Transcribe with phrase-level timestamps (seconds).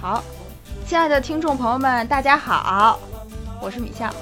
[0.00, 0.22] 好，
[0.86, 3.00] 亲爱的听众朋友们，大家好，
[3.60, 4.14] 我是米笑，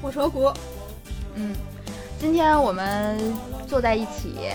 [0.00, 0.52] 我是何谷。
[1.34, 1.52] 嗯，
[2.20, 3.18] 今天我们
[3.66, 4.50] 坐在一起，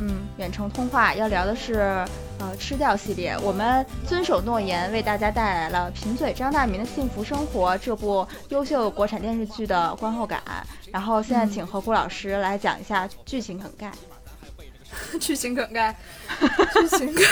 [0.00, 2.04] 嗯，远程通话要聊的是
[2.40, 3.38] 呃吃掉系列。
[3.44, 10.42] 我们遵守诺言，为大家带来了贫嘴张大民的幸福生活这部优秀国产电视剧的观后感。
[10.90, 13.92] 然后现在请何谷老师来讲一下剧情梗概。
[15.18, 15.96] 剧情梗概，
[16.74, 17.24] 剧情梗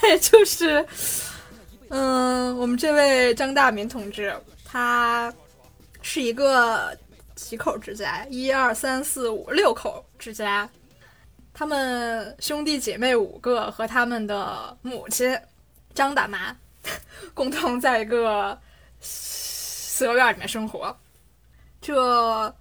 [0.00, 0.84] 概就是，
[1.88, 5.32] 嗯，我们这位张大民同志，他
[6.02, 6.96] 是一个
[7.34, 10.68] 几口之家，一二三四五六口之家，
[11.54, 15.38] 他们兄弟姐妹五个和他们的母亲
[15.94, 16.56] 张大妈
[17.34, 18.58] 共同在一个
[19.00, 20.96] 四合院里面生活。
[21.80, 22.54] 这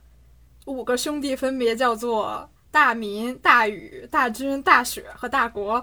[0.66, 2.50] 五个兄弟分别叫做。
[2.72, 5.82] 大民、大禹、大军、大雪和大国。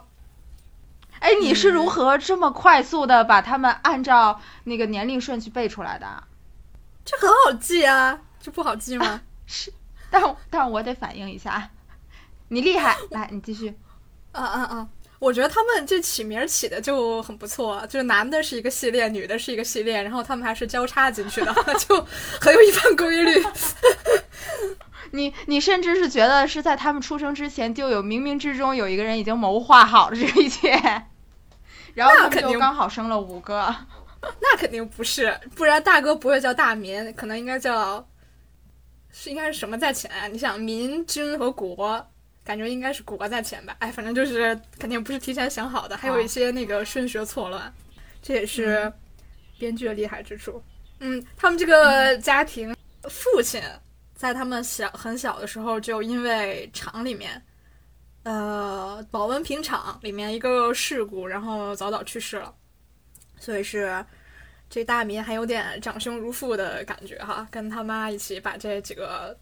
[1.22, 6.24] 哎，你是如何这么快速的把他们按照那个年龄顺序背出来的？
[7.04, 9.20] 这很好记啊，这不好记吗？
[9.46, 9.72] 是，
[10.10, 11.70] 但但我得反应一下。
[12.48, 13.72] 你厉害，来，你继续。
[14.32, 14.88] 啊啊啊！
[15.20, 22.04] 我觉得他们这起名起的就很不错，就是男的是一个系列，女的是一个系列，然后他们还是交叉进去的， 就
[22.40, 23.44] 很有一番规律。
[25.14, 31.04] 你你甚至是觉得是在他们出生之前就有冥冥之中有一个人已经谋划好了这一切，
[31.94, 33.74] 然后他们就刚好生了五个。
[34.40, 38.06] 那肯定不是，不然大哥不会叫大民，可能应该叫
[39.10, 40.26] 是应该是什么在前啊？
[40.28, 42.04] 你想民军和国，
[42.44, 43.74] 感觉应该是国在前吧？
[43.80, 47.72] 哎，反正就是肯定不是提前想好的，还有一些那个顺序错乱，
[48.22, 48.92] 这也是
[49.58, 50.62] 编剧的厉害之处。
[51.00, 52.74] 嗯，他们这个家庭
[53.08, 53.60] 父亲。
[54.14, 57.42] 在他们小很小的时候，就因为厂里面，
[58.24, 62.54] 呃，保温瓶厂里面一个事故，然后早早去世了。
[63.38, 64.04] 所以是
[64.70, 69.36] 这大民还有点长兄如父的感觉哈，跟他妈一起把这几个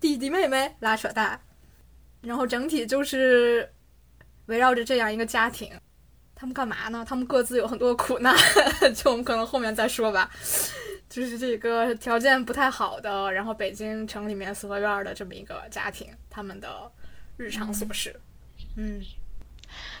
[0.00, 1.38] 弟弟妹妹拉扯大，
[2.22, 3.70] 然后整体就是
[4.46, 5.70] 围绕着这样一个家庭，
[6.34, 7.04] 他们干嘛呢？
[7.06, 8.34] 他们各自有很多苦难，
[8.96, 10.30] 就我们可能后面再说吧。
[11.10, 16.90] 就是这个条件不太好的，然后北京城里面四合院的这么一个家庭，他们的
[17.36, 18.20] 日常琐事。
[18.76, 19.02] 嗯，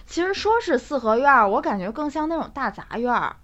[0.06, 3.12] 其实说是四合院儿，我感觉更像那种大杂院。
[3.12, 3.36] 儿，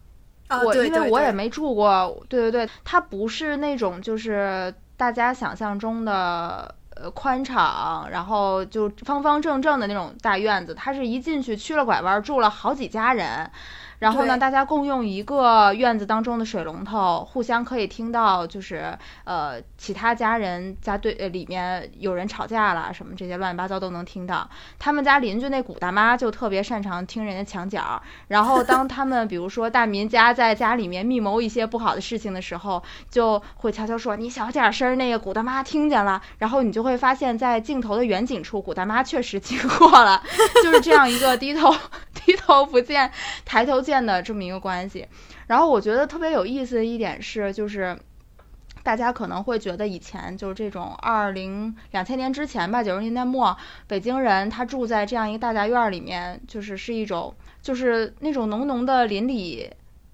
[0.64, 13.50] 我因为我也没住过，对对对，它不是那种就是大家想象中的呃宽敞，然后就方方正正的那种大院子，它是一进去曲了拐弯住了好几家人。
[14.00, 24.48] 然后呢，大家共用一个院子当中的水龙头，互相可以听到，就是呃，其他家人家对呃里面有人吵架了什么这些乱七八糟都能听到。
[24.78, 40.22] 他们家邻居那古大妈就特别擅长听人家墙角，然后当他们比如说大民家在家里面密谋一些不好的事情的时候，就会悄悄说：“你小点声，那个古大妈听见了。”然后你就会发现，在镜头的远景处，古大妈确实经过了，
[40.64, 41.70] 就是这样一个低头
[42.14, 43.12] 低头不见
[43.44, 43.82] 抬头。
[43.89, 45.08] 见建的这么一个关系，
[45.48, 47.98] 然后我觉得特别有意思的一点是，就是
[48.84, 53.56] 大家可能会觉得以前就是这种二零两千年之前吧，九十年代末，
[53.88, 59.68] 北京人他住在这样一个大杂院里面，就是是一种就是那种浓浓的邻里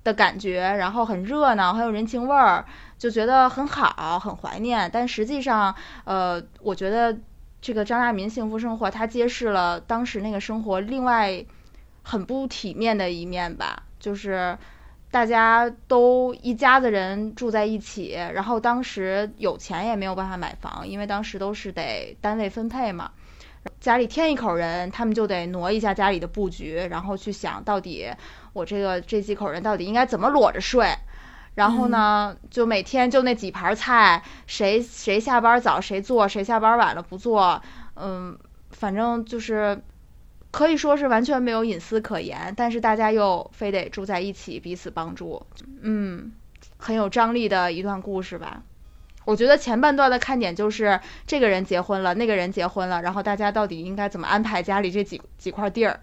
[0.05, 2.65] 的感觉，然后很热闹，很有人情味儿，
[2.97, 4.89] 就觉得很好，很怀念。
[4.91, 7.19] 但实际上，呃，我觉得
[7.61, 11.45] 这个张大民幸福生活，他揭示了当时那个生活另外。
[12.09, 14.57] 很不体面的一面吧，就是
[15.11, 23.11] 大家都一家子人住在一起，然后当时有钱也没有办法买房，因为当时都是得单位分配嘛。
[23.81, 28.09] 家里添一口人，他们就得挪一下家里的布局，然后去想到底
[28.53, 30.95] 我这个这几口人到底应该怎么裸着睡。
[31.57, 37.61] 然后呢，就每天就那几盘菜，谁谁下班早谁做，谁下班晚了不做。
[37.97, 38.39] 嗯，
[38.71, 39.83] 反正就是。
[40.57, 45.45] 可以说是完全没有隐私可言，但是大家又非得住在一起，彼此帮助，
[45.83, 46.33] 嗯，
[46.79, 48.63] 很有张力的一段故事吧。
[49.27, 56.01] 我觉得前半段的看点就是这个人结婚了，那个人结婚了，然后大家到底应该怎么安排家里这几几块地儿，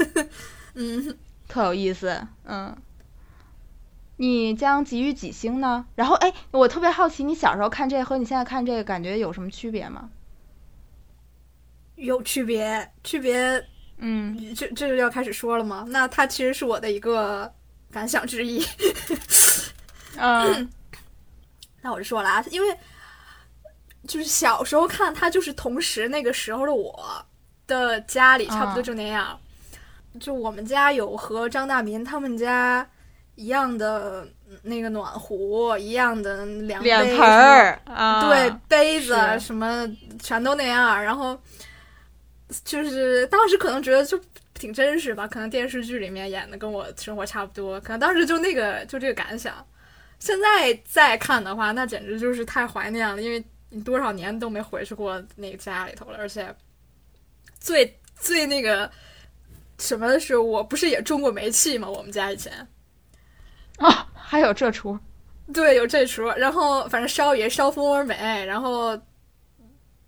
[0.72, 1.14] 嗯，
[1.46, 2.74] 特有意思，嗯。
[4.16, 5.84] 你将给予几星呢？
[5.96, 10.08] 然后，哎，我特别好奇，你小时候看这个和你现在看这个感觉有什么区别吗？
[11.96, 13.62] 有区别，区别，
[13.98, 15.84] 嗯，这这就要开始说了吗？
[15.88, 17.52] 那它其实是我的一个
[17.90, 18.64] 感想之一。
[20.16, 20.70] 嗯，
[21.82, 22.76] 那我就说了啊，因为
[24.06, 27.26] 就是小时候看它，就是同时那个时候的我
[27.66, 29.38] 的家里差不多就那样。
[30.18, 32.88] 就我们家有和张大民他们家
[33.34, 34.26] 一样的
[34.62, 37.78] 那个暖壶，一样的凉脸盆儿，
[38.22, 39.86] 对杯子什么
[40.18, 41.02] 全都那样。
[41.02, 41.38] 然后
[42.64, 44.20] 就是当时可能觉得就
[44.54, 49.54] 挺真实吧，可能电视剧里面演的跟我生活差不多，可能当时就那个就这个感想。
[50.18, 56.54] 现在再看的话，那简直就是太怀念了，因为你多少年都没回去过那个家里头了，而且
[57.60, 58.90] 最最那个
[59.78, 61.86] 什么的是，我不是也中过煤气吗？
[61.90, 62.66] 我们家以前
[63.76, 64.98] 啊，还有这出，
[65.52, 66.26] 对，有这出。
[66.30, 68.98] 然后反正烧也烧蜂窝煤，然后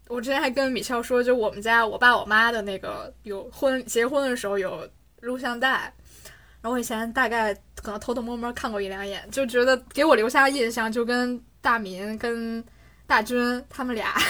[0.08, 4.88] 我之前还跟米俏说，就我们家我爸我妈的那个有婚结婚的时候有
[5.20, 5.92] 录像带。
[6.60, 12.62] 然后我以前大概可能偷偷摸摸看过一两眼，就觉得给我留下印象就跟大民跟
[13.06, 14.20] 大军他们俩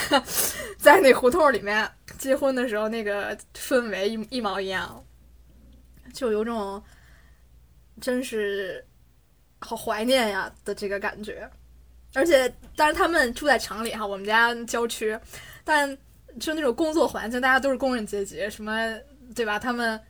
[0.77, 5.03] 在那胡同里面结婚的时候那个氛围一一毛一样，
[6.13, 6.83] 就有种
[7.99, 8.85] 真是
[9.59, 11.49] 好怀念呀的这个感觉。
[12.15, 12.47] 而且
[12.77, 15.19] 当然他们住在城里哈，我们家郊区，
[15.69, 15.97] 但
[16.41, 18.73] 就那种工作环境，大家都是工人阶级，什么
[19.35, 19.59] 对吧？
[19.59, 20.01] 他们。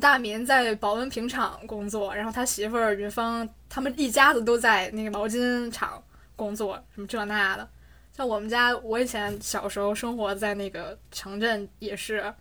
[0.00, 6.02] 大民在保温瓶厂工作，然后他媳妇儿云芳，他们一家子都在那个毛巾厂
[6.34, 7.68] 工作，什么这那的。
[8.12, 12.34] 像我们家，我以前小时候生活在那个城镇，也是，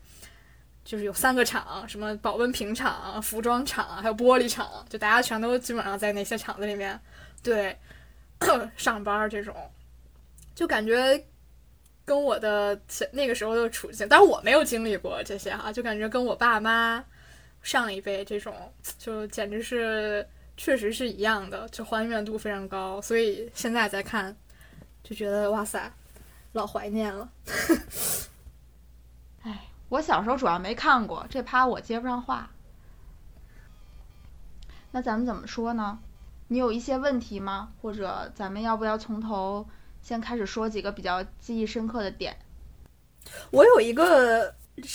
[0.83, 6.99] 就是有三个厂，什么保温瓶厂、服装厂，还有玻璃厂，就大家全都基本上在那些厂子里面，
[7.43, 7.77] 对，
[8.75, 9.55] 上班这种，
[10.55, 11.23] 就感觉
[12.05, 12.79] 跟我的
[13.11, 17.03] 那个时候的处境，但是我没有经历过这些哈，就感觉跟我爸妈。
[17.61, 18.53] 上一辈这种
[18.97, 20.27] 就简直是，
[20.57, 24.35] 确实是一样的，就还原度非常高，所以现在再看，
[25.01, 25.89] 就觉得哇塞，
[26.51, 27.29] 老怀念了。
[29.43, 32.51] 哎，我小时候主要没看过，这趴我接不上话。
[34.91, 35.99] 那咱们怎么说呢？
[36.49, 37.71] 你有一些问题吗？
[37.81, 39.65] 或者咱们要不要从头
[40.03, 42.37] 先开始说几个比较记忆深刻的点？
[43.49, 44.53] 我有一个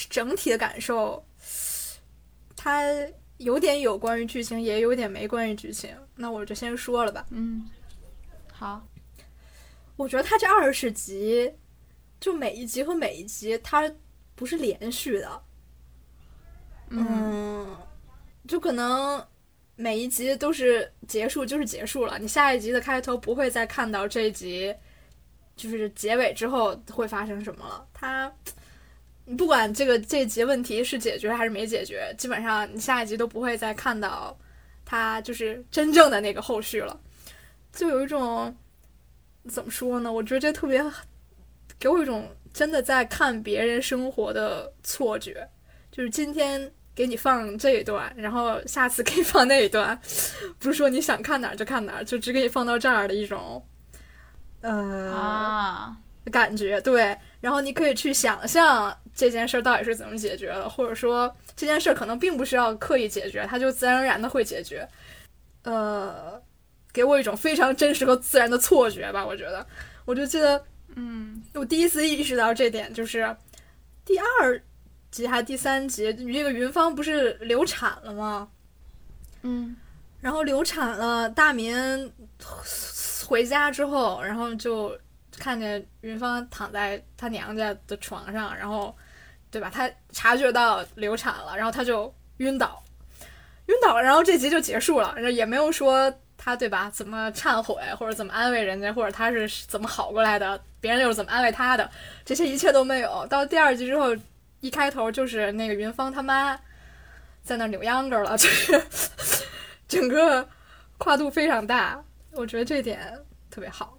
[0.08, 1.24] 整体的感受。
[2.54, 2.82] 它
[3.38, 5.96] 有点有关于剧情，也有点没关于剧情。
[6.16, 7.24] 那我就先说了吧。
[7.30, 7.68] 嗯，
[8.52, 8.86] 好。
[9.96, 11.52] 我觉得它这二十集，
[12.20, 13.90] 就每一集和每一集，它
[14.34, 15.42] 不是连续的。
[16.90, 17.76] 嗯。
[18.46, 19.24] 就可能
[19.76, 22.18] 每一集都是结束，就是结束了。
[22.18, 24.74] 你下一集的开头不会再看到这一集，
[25.58, 27.86] 就是结尾之后会发生什么了。
[27.92, 28.32] 它。
[29.30, 34.34] 你不管这个这集问题是解决还是没解决，基本上你下一集都不会再看到
[34.86, 36.98] 他就是真正的那个后续了，
[37.70, 38.56] 就有一种
[39.46, 40.10] 怎么说呢？
[40.10, 40.82] 我觉得这特别
[41.78, 45.46] 给我一种真的在看别人生活的错觉，
[45.92, 50.00] 就是今天给你放这一段，然后下次给你放那一段，
[50.58, 53.62] 不是说你想看哪儿就看哪儿，就只给你放到这儿的一种
[54.60, 55.96] 呃
[56.30, 58.96] 感觉，对，然后你可以去想象。
[59.14, 60.68] 这件事到底是怎么解决的？
[60.68, 64.88] 或者说这件事可能并不需要刻意解决，它就自然而然的会解决。
[65.64, 66.40] 呃，
[66.92, 69.26] 给我一种非常真实和自然的错觉吧。
[69.26, 69.66] 我觉得，
[70.04, 73.36] 我就记得，嗯，我第一次意识到这点就是
[74.04, 74.62] 第二
[75.10, 78.48] 集还是第三集，这个云芳不是流产了吗？
[79.42, 79.74] 嗯，
[80.20, 81.74] 然后流产了，大民
[83.28, 84.96] 回家之后，然后就
[85.38, 88.96] 看见云芳躺在她娘家的床上，然后。
[89.50, 89.70] 对吧？
[89.72, 92.82] 她察觉到流产了，然后她就晕倒，
[93.64, 96.90] 晕倒了，然后这集就结束了，然后也没有说他对吧？
[96.92, 101.90] 怎么忏悔，或者怎么安慰人家，或者他是怎么好过来的，别人又是怎么安慰他的，
[102.26, 103.26] 这些一切都没有。
[103.28, 104.14] 到第二集之后，
[104.60, 106.54] 一开头就是那个云芳他妈
[107.42, 108.82] 在那扭秧歌了，就是
[109.88, 110.46] 整个
[110.98, 113.18] 跨度非常大，我觉得这点
[113.50, 113.98] 特别好，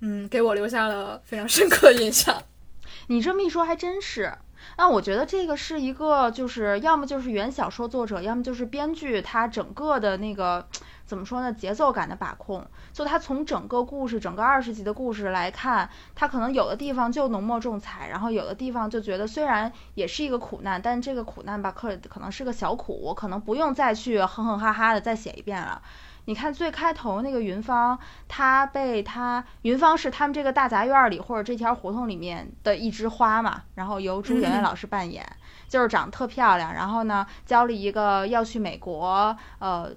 [0.00, 2.42] 嗯，给我留下了非常深刻的印象。
[3.08, 4.32] 你这么一说还真是，
[4.78, 10.66] 那我觉得这个是一个，就是要么就是原小说作者，要么就是编剧，他整个的那个
[11.04, 12.64] 怎么说呢，节奏感的把控。
[12.92, 25.82] 就他从整个故事，整个二十集的故事来看，他可能有的地方就浓墨重彩，然后有的地方就觉得虽然也是一个苦难，但这个苦难吧，可可能是个小苦，我可能不用再去哼哼哈哈的再写一遍了。
[26.26, 35.24] 你看最开头那个云芳，她被她云芳是他们这个大杂院里或者这条胡同里面的一枝花嘛，然后由朱媛媛老师扮演，
[35.68, 39.88] 就是长得特漂亮，然后呢交了一个要去美国呃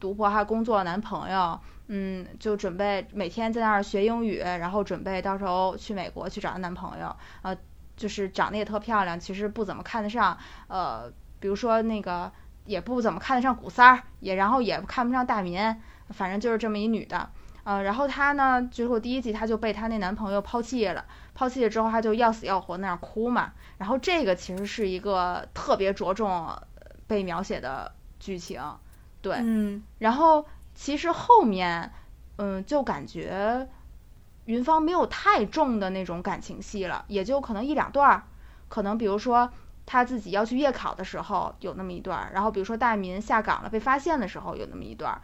[0.00, 7.56] 读博还工作的男朋友，嗯，就准备每天在那儿学英语，然后准备到时候去美国去找她男朋友，呃，
[7.96, 12.32] 就是长得也特漂亮，其实不怎么看得上，呃，比如说那个。
[12.66, 15.76] 也不怎么看得上古三儿，也然后也看不上大民，
[16.10, 17.30] 反正就是这么一女的。
[17.64, 21.04] 呃，然后她呢，结果第一集她就被她那男朋友抛弃了，
[21.34, 23.52] 抛弃了之后她就要死要活那样哭嘛。
[23.78, 26.56] 然后这个其实是一个特别着重
[27.06, 28.62] 被描写的剧情，
[29.20, 31.92] 对，嗯然后其实后面，
[32.36, 33.68] 嗯，就感觉
[34.44, 38.22] 云芳没有太重的那种感情戏了，也就可能一两段儿，
[38.68, 39.50] 可能比如说
[39.86, 45.22] 她自己要去夜考的时候有那么一段儿，然后比如说大民下岗了被发现的时候有那么一段儿。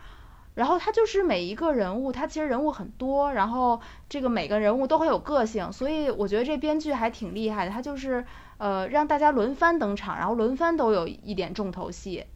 [0.55, 7.71] 然后他就是每一个人物，他其实人物很多，然后这个每个人物都很有个性，所以我觉得这编剧还挺厉害的。
[7.71, 8.23] 他就是
[8.59, 12.27] 呃让大家轮番登场，然后轮番都有一点重头戏。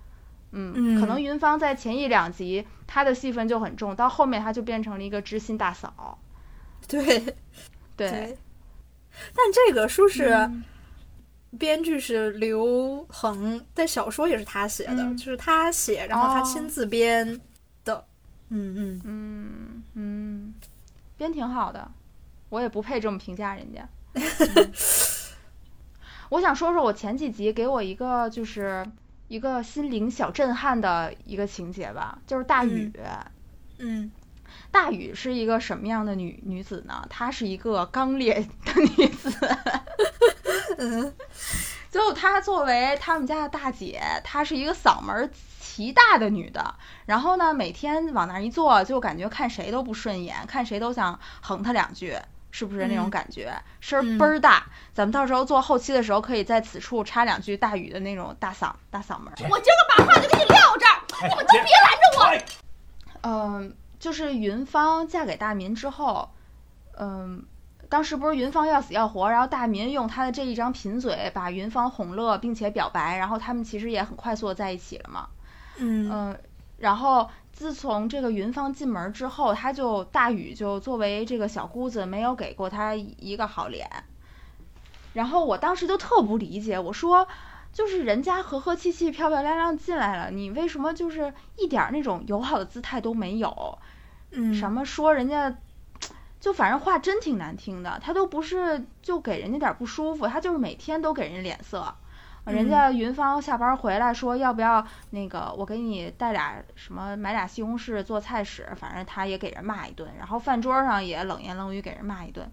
[0.53, 6.19] 嗯，可能云芳在前一两集她的戏份就很重，到后面她就变成了一个知心大嫂。
[6.89, 7.05] 对
[7.97, 8.39] 对，对。
[9.35, 10.65] 但这个书是嗯
[11.59, 17.41] 编剧是刘恒，但小说也是他写的，嗯就是他写，然后他哦亲自编
[17.85, 18.05] 的。
[18.49, 20.55] 嗯嗯，嗯嗯，
[21.17, 21.91] 编挺好的，
[22.49, 23.89] 我也不配这么评价人家。
[24.15, 24.73] 嗯
[26.29, 28.85] 我想说说我前几集给我一个就是
[29.29, 32.93] 一个心灵小震撼的一个情节吧，就是大雨。
[33.79, 34.11] 嗯
[34.77, 37.07] 大雨是一个什么样的女女子呢？
[37.09, 39.35] 她是一个刚烈 的女子。
[40.77, 41.15] 嗯
[41.91, 46.75] 就她作为他们家的大姐，她是一个嗓门儿奇大的女的。
[47.07, 52.15] 然后呢，每天往那儿一坐，就感觉看谁都不顺眼，看谁都想横她两句，
[52.51, 53.51] 是不是那种嗯感觉？
[53.81, 54.67] 声儿倍儿大。
[54.93, 59.37] 咱们到时候做后期的时候，可以在此处插两句大雨的那种大嗓大嗓门儿。
[59.49, 62.57] 我今儿个把话就给你撂这儿，你们都别拦着我。
[63.23, 66.31] 嗯，就是云芳嫁给大民之后，
[66.99, 67.45] 嗯，
[67.89, 75.29] 当时不是云芳要死要活，然后大民用他的这一张贫嘴把云芳哄乐，并且表白，然后他们其实也很快速的在一起了嘛。
[75.79, 76.41] 嗯嗯，
[76.79, 83.89] 然后自从这个云芳进门之后，他就大禹就作为这个小姑子，没有给过他一个好脸。
[85.13, 87.27] 然后我当时就特不理解，我说，
[87.77, 93.79] 就是人家和和气气、漂漂亮亮进来了，你为什么就是一点儿那种友好的姿态都没有？
[94.31, 95.55] 嗯什么说人家，
[96.41, 101.95] 就反正话真挺难听的，他都不是就给人家点儿不舒服，他就是每天都给人脸色。
[102.47, 112.51] 人家云芳下班回来说要不要那个我给你带俩什么买俩西红柿做菜使，反正他也给人骂一顿，然后饭桌上也冷言冷语给人骂一顿。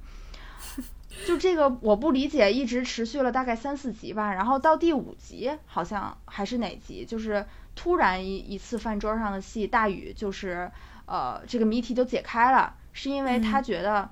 [1.26, 10.72] 就这个我不理解，一直持续了大概三四集吧，然后到第五集好像还是哪集，就是突然一一次饭桌上的戏，大禹就是
[11.06, 14.10] 呃这个谜题就解开了，是因为他嗯觉得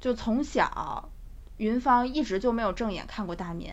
[0.00, 1.10] 就从小
[1.58, 3.72] 云芳一直就没有正眼看过大民，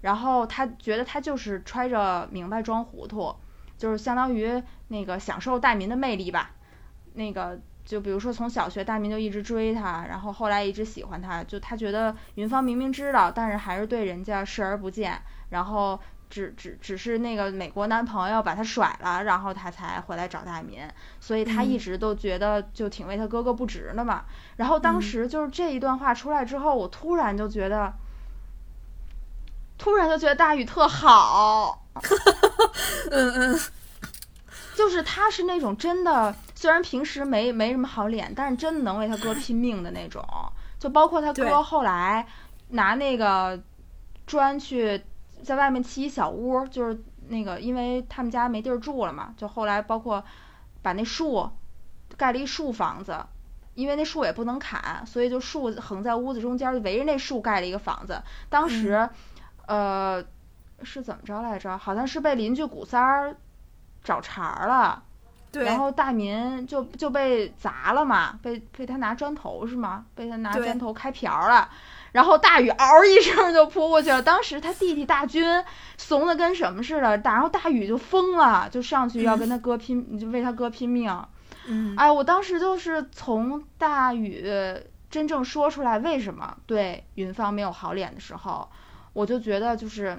[0.00, 3.34] 然后他觉得他就是揣着明白装糊涂，
[3.78, 6.52] 就是相当于那个享受大民的魅力吧。
[7.14, 20.80] 那个就比如说从小学大明就一直追他，然后后来一直喜欢他，就他觉得云芳明明知道，但是还是对人家视而不见，然后只只只是那个美国男朋友把他甩了，然后他才回来找大民，
[21.20, 24.24] 所以他一嗯直都觉得就挺为他哥哥不值的嘛。
[24.56, 27.94] 然后当嗯时就是这一段话出来之后，我突然就觉得。
[29.78, 31.84] 突然就觉得大宇特好，
[33.12, 33.60] 嗯嗯
[34.74, 36.34] 就是他是那种真的，
[36.66, 40.20] 虽然平时没没什么好脸，但是真的能为他哥拼命的那种。
[40.80, 42.26] 就包括他哥后来
[42.70, 43.62] 拿那个
[44.26, 45.00] 砖去
[45.44, 50.24] 在外面砌一小屋，就是那个因为他们家没地儿住了嘛，就后来包括
[50.82, 51.48] 把那树
[52.16, 53.16] 盖了一树房子，
[53.74, 58.20] 因为那树也不能砍，所以就树横在屋子中间，围着那树盖了一个房子。
[58.48, 59.08] 当时，
[59.68, 60.20] 呃，
[60.82, 61.78] 是怎么着来着？
[61.78, 63.36] 好像是被邻居古三儿
[64.02, 65.04] 找茬儿了，
[65.58, 70.04] 对，然后大民就就被砸了嘛，被被他拿砖头是吗？
[70.14, 71.70] 被他拿砖头开瓢了。
[72.12, 75.64] 然后大禹嗷一声就扑过去了，当时他弟弟大军
[75.96, 81.10] 怂的跟什么似的，然后大禹就疯了，就上去要跟他哥拼，就为他哥拼命。
[81.66, 84.46] 嗯哎，我当时就是从大禹
[85.10, 88.68] 真正说出来为什么对云芳没有好脸的时候，
[89.12, 90.18] 我就觉得就是，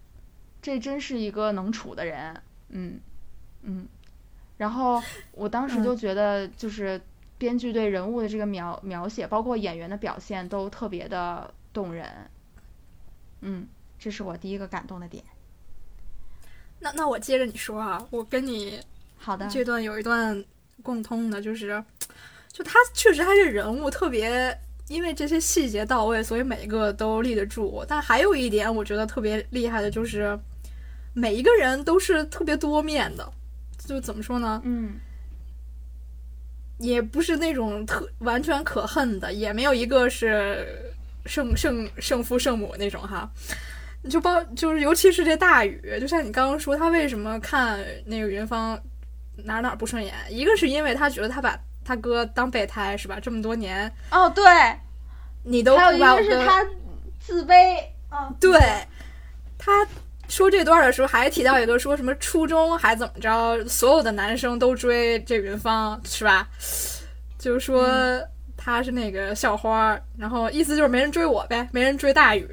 [0.60, 3.00] 这真是一个能处的人，嗯
[3.62, 3.86] 嗯。
[4.60, 5.02] 然后
[5.32, 7.00] 我当时就觉得，就是
[7.38, 12.06] 编剧对人物的这个描描写，包括演员的表现，都特别的动人。
[13.40, 13.66] 嗯，
[13.98, 15.24] 这是我第一个感动的点。
[16.78, 18.78] 那那我接着你说啊，我跟你
[19.16, 20.44] 好的，这段有一段
[20.82, 21.82] 共通的，就是，
[22.52, 24.54] 就他确实他这人物特别，
[24.88, 27.82] 因为这些细节到位，所以每一个都立得住。
[27.88, 30.38] 但还有一点我觉得特别厉害的就是，
[31.14, 33.32] 每一个人都是特别多面的，
[33.90, 34.62] 就怎么说呢？
[34.64, 34.92] 嗯，
[36.78, 40.92] 也不是那种特完全可恨的，也没有一个是
[41.26, 43.28] 圣圣圣父圣母那种哈。
[44.08, 48.80] 就包就是尤其是这大禹，就像你刚刚说，他为什么看那个云芳
[49.44, 50.14] 哪哪儿不顺眼？
[50.30, 53.18] 一个是因为他觉得他把他哥当备胎是吧？
[53.20, 54.44] 这么多年哦，对，
[55.42, 56.64] 你都还有一个是他
[57.18, 58.86] 自卑，啊，对他
[60.40, 66.48] 说这段的时候还提到一个说什么初中还怎么着，所有的男生都追这云芳是吧？
[67.38, 67.86] 就是说
[68.56, 72.48] 他是那个校花，然后意思就是没人追我呗，没人追大宇。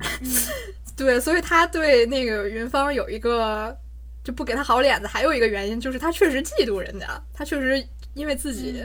[0.96, 3.76] 对，所以他对那个云芳有一个
[4.22, 8.82] 就不给他好脸子，还有一个原因就是他确实嫉妒人家，他确实因为自己，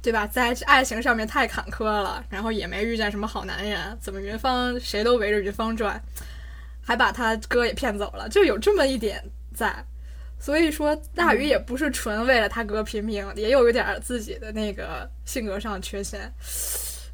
[0.00, 6.02] 对吧，在爱情上面太坎坷了，然后也没遇见什么好男人，怎么云芳谁都围着云芳转，
[6.82, 9.22] 还把他哥也骗走了，就有这么一点
[9.54, 9.84] 在。
[10.38, 16.32] 所以说，大鱼也不是纯为了他哥拼命，也有一点自己的那个性格上的缺陷，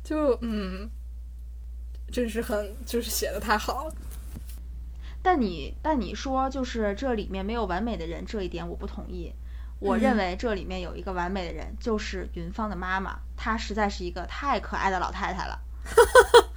[0.04, 0.88] 就嗯。
[2.12, 3.94] 真是很，就是写的太好了。
[5.22, 9.32] 但你但你说就是这里面没有完美的人，这一点我不同意。
[9.80, 15.60] 我认为这里面有一个完美的人，就是云芳的妈妈，她实在是一个太可爱的老太太了。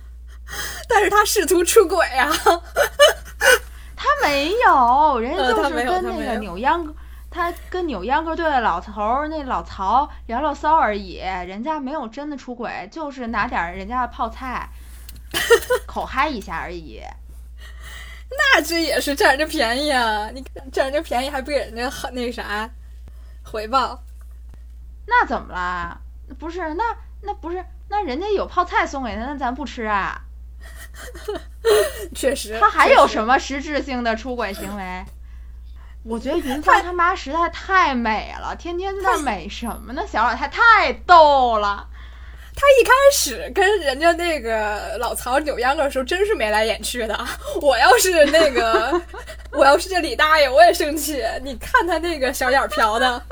[0.90, 2.32] 但是他试图出轨啊！
[3.96, 6.96] 他没有，人家就是跟那个扭秧，歌，
[7.30, 14.70] 他跟扭秧歌队的老头儿那老曹聊聊骚而已，人家没有真的出轨，就是拿点人家的泡菜。
[15.86, 17.00] 口嗨一下而已，
[18.32, 20.28] 那这也是占人家便宜啊！
[20.34, 22.68] 你占人家便宜还不给人家很那啥
[23.44, 24.02] 回报？
[25.06, 26.00] 那怎么啦？
[26.40, 26.84] 不是那
[27.22, 30.20] 那不是那人家有泡菜送给他，那咱不吃啊？
[32.16, 35.06] 确实，他还有什么实质性的出轨行为？
[36.04, 40.02] 我觉得云帆他妈实在太美了，天天在那美什么呢？
[40.08, 41.88] 小老太太逗了。
[42.56, 47.18] 他一开始跟人家那个老曹扭秧歌的时候，真是眉来眼去的。
[47.62, 49.02] 我要是那个，
[49.52, 51.24] 我要是这李大爷，我也生气。
[51.42, 53.24] 你看他那个小眼飘的，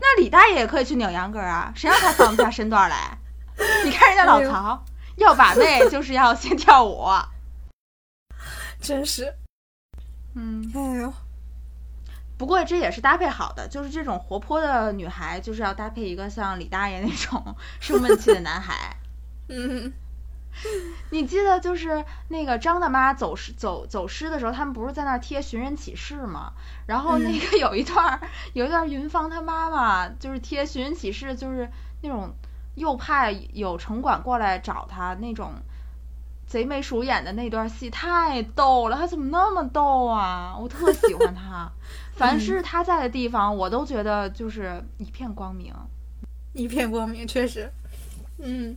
[0.00, 3.18] 那李大爷也可以去扭秧歌啊，谁让他放不下身段来？
[3.84, 4.82] 你看人家老曹
[5.18, 7.04] 要把妹，就是要先跳舞，
[8.80, 9.34] 真是，
[10.34, 11.12] 嗯，哎呦。
[12.36, 18.96] 不过这也是搭配好的，就是这种活泼的女孩，就是要搭配一个像李大爷那种 生闷气的男孩。
[19.48, 19.92] 嗯，
[21.10, 26.52] 你记得就是那个张大妈走失走走失的时候，他们不是在那儿贴寻人启事吗？
[26.86, 28.20] 然后那个有一段
[28.52, 31.68] 有一段云芳她妈妈就是贴寻人启事，就是
[32.02, 32.32] 那种
[32.78, 35.52] 又怕有城管过来找他那种。
[36.46, 40.56] 贼眉鼠眼的那段戏太逗了，他怎么那么逗啊？
[40.58, 41.70] 我特喜欢他，
[42.16, 45.74] 凡是他在的地方，我都觉得就是一片光明，
[46.54, 47.70] 一片光明，确实，
[48.38, 48.74] 嗯。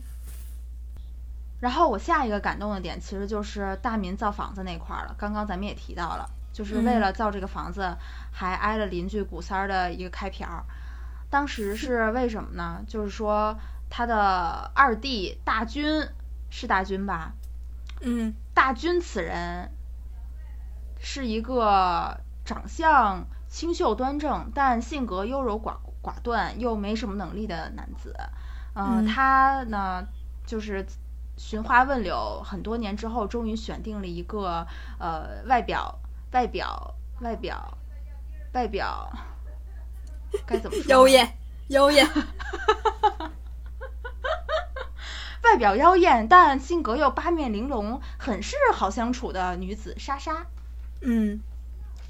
[1.60, 5.14] 然后我下一个感动的点，其实就是大民造房子那块儿了。
[5.16, 7.96] 刚刚咱们也提到了，就是为了造这个房子，
[8.30, 10.62] 还挨了邻居古三儿的一个开瓢儿。
[11.30, 12.84] 当时是为什么呢？
[12.86, 13.56] 就是说
[13.94, 16.08] 他的二弟大军
[16.48, 17.34] 是大军吧？
[18.00, 19.70] 嗯，大军此人
[20.98, 28.16] 是一个长相清秀端正，但性格优柔寡寡断又没什么能力的男子。
[28.74, 30.06] 嗯，他呢
[30.46, 30.86] 就是
[31.36, 34.66] 寻花问柳很多年之后，终于选定了一个
[34.98, 35.98] 呃外表
[36.32, 37.76] 外表外表
[38.54, 39.12] 外表
[40.46, 40.90] 该怎么说？
[40.90, 41.36] 妖艳
[41.68, 42.08] 妖艳。
[45.42, 50.46] 外表妖艳，但性格又八面玲珑，很是好相处的女子莎莎。
[51.00, 51.40] 嗯，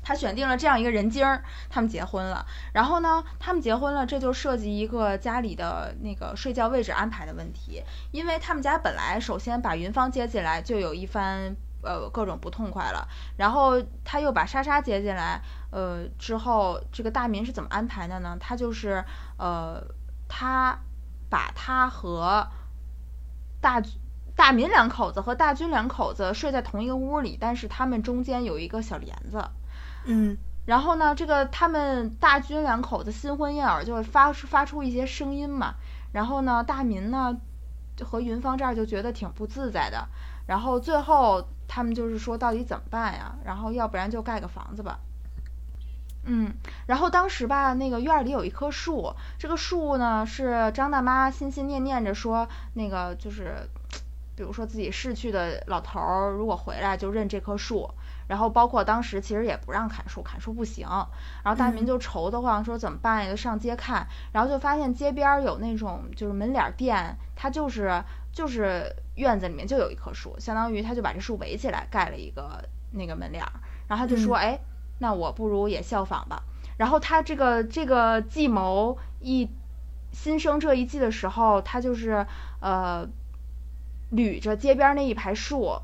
[0.02, 2.44] 他选定了这样一个人精儿，他们结婚了。
[2.74, 7.82] 然后呢，他们结婚了，这就涉及一个家里的那个睡觉位置安排的问题。
[8.10, 15.40] 因为他们家本来首先把云芳接进来就有一番呃各种不痛快了，然后他又把莎莎接进来，
[15.70, 18.36] 呃之后这个大民是怎么安排的呢？
[18.38, 19.02] 他就是
[19.38, 19.82] 呃
[20.28, 20.78] 他
[21.30, 22.46] 把他和
[23.62, 23.82] 大
[24.36, 29.42] 大民两口子和大军两口子睡在同一个屋里，但是他们中间有一个小帘子。
[30.04, 35.76] 嗯，然后呢，这个他们大军两口子新婚燕尔就会发出发出一些声音嘛。
[36.12, 37.38] 然后呢，大民呢
[38.02, 40.08] 和云芳这儿就觉得挺不自在的。
[40.46, 43.36] 然后最后他们就是说，到底怎么办呀？
[43.44, 44.98] 然后要不然就盖个房子吧。
[46.24, 46.54] 嗯，
[46.86, 53.68] 然后当时吧，那个院里有一棵树，这个树呢是张大妈心心念念着说，那个就是，
[54.36, 57.90] 比如说自己逝去的老头儿如果回来就认这棵树，
[58.28, 60.86] 然后包括当时其实也不让砍树，砍树不行。
[61.42, 63.30] 然后大民就愁得慌，说怎么办呀？
[63.30, 73.50] 就上街看，然后就发现街边有那种就是门脸店，它就是就是院子里面就有一棵树，相当于他就把这树围起来盖了一个那个门脸儿。
[73.88, 74.58] 然后他就说，哎，
[74.98, 76.42] 那我不如也效仿吧。
[76.76, 79.48] 然后他这个这个计谋一
[80.12, 82.26] 新生这一季的时候，他就是
[82.60, 83.08] 呃
[84.12, 85.80] 捋着街边那一排树。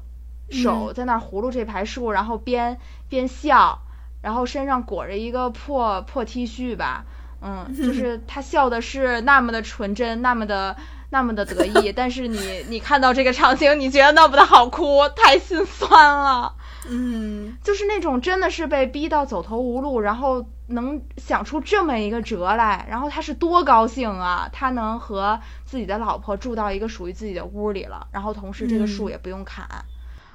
[0.51, 2.79] 手在那儿葫芦这排树，然后边
[3.11, 3.81] 边笑，
[4.23, 7.05] 然后身上裹着一个破破 T 恤吧，
[7.43, 10.75] 嗯，就是 他笑的是那么的纯真，那么的
[11.11, 16.55] 那么的得意， 但是你你看到这个场景，你觉得那么的好哭，太心酸了，
[16.89, 29.67] 嗯，就是那种真的是被逼到走投无路，然后能想出这么一个辙来，然后他是多高兴啊，他能和自己的老婆住到一个属于自己的屋里了，然后同时这个树也不用砍。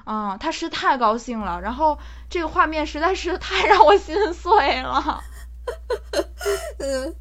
[0.06, 1.98] 啊，他是太高兴了，然后
[2.30, 5.24] 这个画面实在是太让我心碎了。
[6.80, 7.16] 嗯。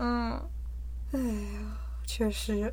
[0.00, 0.40] 嗯，
[1.10, 1.67] 哎呀，
[2.08, 2.72] 确实。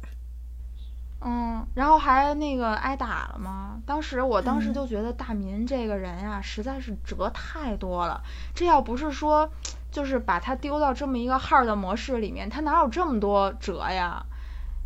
[1.19, 3.81] 嗯，然后还那个挨打了吗？
[3.85, 8.23] 当时我当时就觉得大民这个人呀，实在是折太多了。
[8.53, 9.49] 这要不是说，
[9.91, 14.25] 就是把他丢到这么一个号的模式里面，他哪有这么多折呀？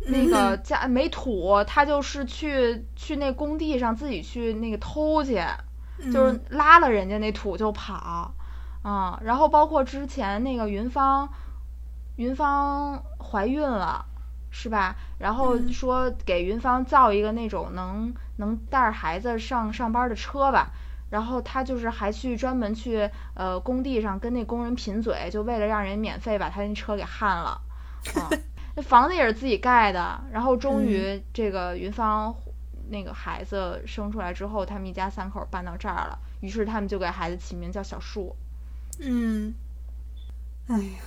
[0.06, 5.38] 那个家没土，他就是去去那工地上自己去那个偷去，
[6.10, 8.32] 就是拉了人家那土就跑，
[8.82, 11.28] 啊，然后包括之前那个云芳，
[12.16, 14.06] 云芳怀孕了，
[14.50, 14.96] 是吧？
[15.18, 20.70] 然后说给云芳造一个那种能能带着孩子上上班的车吧，
[21.10, 27.60] 然后他就是还去专门去呃工地上跟那工人贫嘴，就为了让人免费把他那车给焊了，
[28.16, 28.30] 啊。
[28.76, 32.32] 那房子也是自己盖的，然后终于这个云芳
[32.88, 38.36] 那个孩子生出来之后，他们一家三口搬到这儿了，于是他们就给孩子起名叫小树。
[39.00, 39.52] 嗯，
[40.68, 41.00] 哎呀，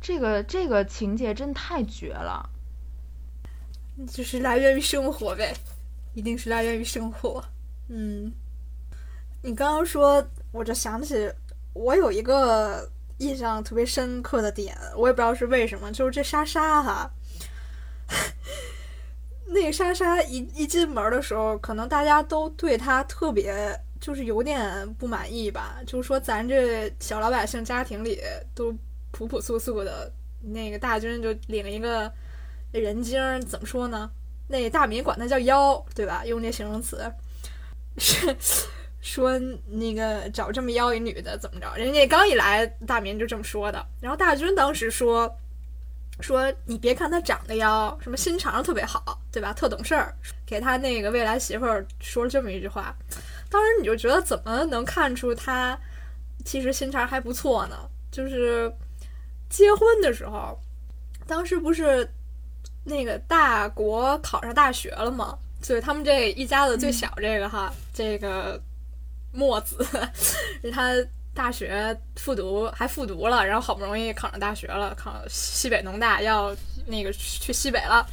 [0.00, 2.48] 这个这个情节真太绝了，
[4.08, 5.54] 就是来源于生活呗，
[6.14, 7.44] 一定是来源于生活。
[7.88, 8.32] 嗯，
[9.42, 11.30] 你刚刚说，我就想起
[11.74, 12.90] 我有一个。
[13.20, 17.10] 印象特别深刻的点，我也不知道是为什么，就是这莎莎哈，
[19.48, 28.18] 那个莎莎一一进门的时候，可能大家都对她特别就是有点不满意吧，就是说咱这小老百姓家庭里
[28.54, 28.74] 都
[29.10, 32.12] 朴朴素素的，那个大军就领一个
[32.72, 34.10] 人精，怎么说呢？
[34.48, 36.24] 那大民管他叫妖，对吧？
[36.24, 37.12] 用那形容词
[37.98, 38.36] 是。
[39.02, 41.74] 说那个找这么妖一女的怎么着？
[41.74, 43.82] 人家刚一来，大民就这么说的。
[43.98, 45.34] 然后大军当时说
[46.20, 49.54] 说你别看他长得妖，什么心肠特别好，对吧？
[49.54, 52.94] 特懂事儿，给他那个未来媳妇儿说了这么一句话。
[53.48, 55.78] 当时你就觉得怎么能看出他
[56.44, 57.76] 其实心肠还不错呢？
[58.12, 58.70] 就是
[59.50, 60.58] 结婚的时候，
[61.26, 62.10] 当时不是
[62.84, 65.36] 那个大国考上大学了吗？
[65.66, 68.58] 对他们这一家子最小这个哈，这个。
[69.32, 69.86] 墨子，
[70.72, 70.92] 他
[71.32, 76.52] 大学复读还复读了，然后好不容易考上大学了，考西北农大要
[76.84, 78.04] 那个去西北了。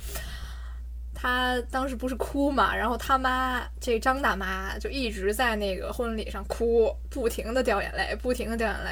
[1.16, 8.92] 他当时不是哭嘛，然后他妈这张大妈就一直在那个婚礼上哭，不停的掉眼泪，不停的掉眼泪。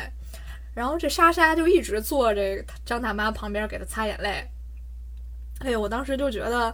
[0.75, 4.47] 然后这莎莎就一直坐这张大妈旁边给她擦眼泪。
[5.61, 6.71] 哎呦，我当时就觉得。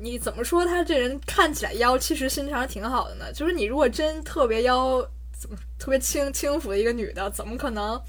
[0.00, 3.32] 你怎么说她这人看起来妖，其实心肠挺好的呢？
[3.32, 5.04] 就是你如果真特别妖，
[5.36, 8.00] 怎么特别轻轻浮的一个女的，怎么可能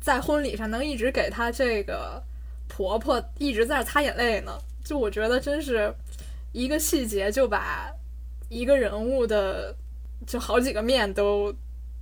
[0.00, 2.22] 在婚礼上能一直给她这个
[2.66, 4.58] 婆婆一直在那擦眼泪呢？
[4.82, 5.94] 就我觉得真是
[6.52, 7.92] 一个细节就把
[8.48, 9.76] 一个人物的
[10.26, 11.54] 就好几个面都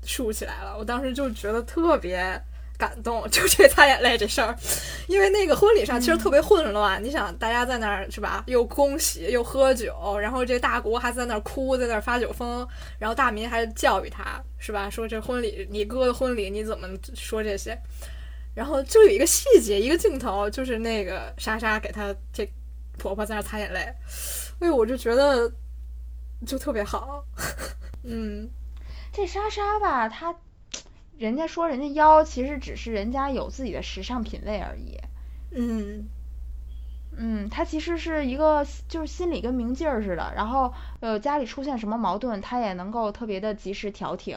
[0.04, 0.76] 竖起来了。
[0.78, 2.40] 我当时就觉得特别。
[2.76, 4.54] 感动 就这擦眼泪这事儿，
[5.06, 7.02] 因为那个婚礼上其实特别混乱。
[7.02, 8.42] 你想，大家在那儿是吧？
[8.48, 12.66] 又恭喜又喝酒，然后这大国还在那儿哭，在那儿发酒疯，
[12.98, 14.90] 然后大民还教育他是吧？
[14.90, 17.78] 说这婚礼，你哥的婚礼你怎么说这些？
[18.56, 22.44] 然后就有一个细节，一个镜头，就是那个莎莎给她这
[22.98, 23.80] 婆婆在那擦眼泪，
[24.58, 25.48] 哎呦，我就觉得
[26.44, 27.24] 就特别好。
[28.02, 28.50] 嗯，
[29.14, 30.34] 这莎莎吧，她。
[31.16, 34.98] 人家说人家妖，其实只是人家有自己的时尚品味而已。
[35.52, 36.08] 嗯，
[37.16, 44.36] 嗯，他其实是一个就是心里跟明镜儿似的，然后呃家里出现什么矛盾，他也能够特别的及时调停。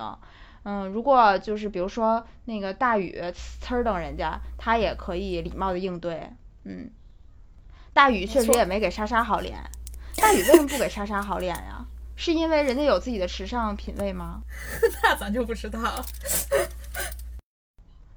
[0.66, 3.20] 嗯，如果就是比如说那个大雨
[3.60, 6.30] 呲儿瞪人家，他也可以礼貌的应对。
[6.63, 6.92] 嗯，
[7.92, 9.58] 大雨确实也没给莎莎好脸。
[10.18, 11.84] 大雨为什么不给莎莎好脸呀？
[12.17, 14.41] 是因为人家有自己的时尚品味吗？
[15.03, 15.80] 那咱就不知道。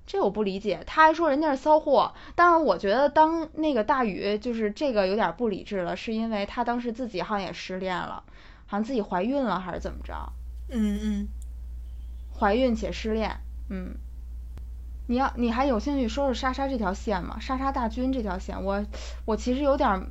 [0.06, 0.82] 这我不理解。
[0.88, 8.24] 他还说人家是骚货，但是我觉得当那个大宇就是这个有点不理智了，是因为他当时自己好像也失恋了，
[8.66, 10.32] 好像自己怀孕了还是怎么着？
[10.70, 11.28] 嗯嗯，
[12.36, 13.94] 怀孕且失恋，嗯。
[15.06, 17.38] 你要你还有兴趣说说莎莎这条线吗？
[17.40, 18.84] 莎莎大军这条线，我
[19.24, 20.06] 我其实有点，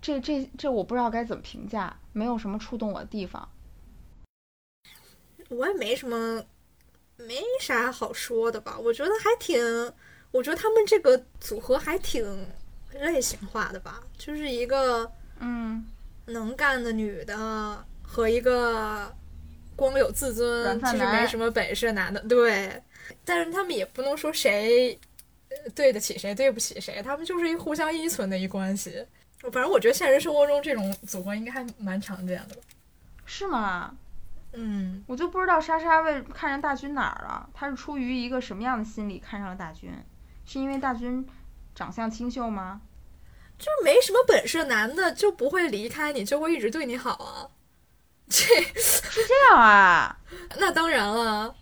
[0.00, 3.46] 这这这我不知道该怎么评价，没有什么触动我的地方。
[5.50, 6.42] 我也没什么，
[7.16, 8.78] 没啥好说的吧？
[8.78, 9.60] 我觉得还挺，
[10.30, 12.24] 我觉得他们这个组合还挺
[12.94, 15.84] 类型化的吧，就是一个嗯
[16.24, 19.14] 能干的女的和一个
[19.76, 22.82] 光有自尊其实没什么本事的男的，对。
[23.22, 24.98] 但是他们也不能说谁
[25.74, 29.04] 对得起谁，对不起谁，他们就是一互相依存的一关系。
[29.50, 32.56] 反正我觉得现实生活中这种组合应该还蛮常见的。
[33.24, 33.94] 是吗？
[34.52, 37.48] 嗯，我就不知道莎莎为看上大军哪儿了。
[37.52, 39.92] 她是出于一个什么样的心理看上了大军？
[40.46, 41.26] 是因为大军
[41.74, 42.80] 长相清秀吗？
[43.58, 47.48] 就是没什么本事的男的就不会离开你，就会一直对你好啊。
[48.28, 50.18] 这是这样啊？
[50.58, 51.54] 那当然了。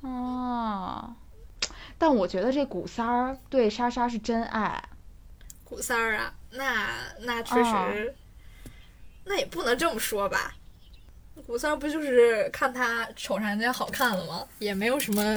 [0.00, 1.14] 哦，
[1.98, 4.82] 但我觉得这古三儿对莎莎是真爱。
[5.64, 6.90] 古三儿啊，那
[7.20, 8.14] 那确实，
[9.24, 10.54] 那也不能这么说吧。
[11.46, 14.46] 古三儿不就是看他瞅上人家好看了吗？
[14.60, 15.36] 也没有什么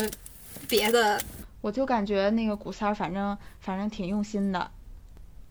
[0.69, 1.19] 别的。
[1.62, 4.71] 我就感觉那个古三儿，反正反正挺用心的。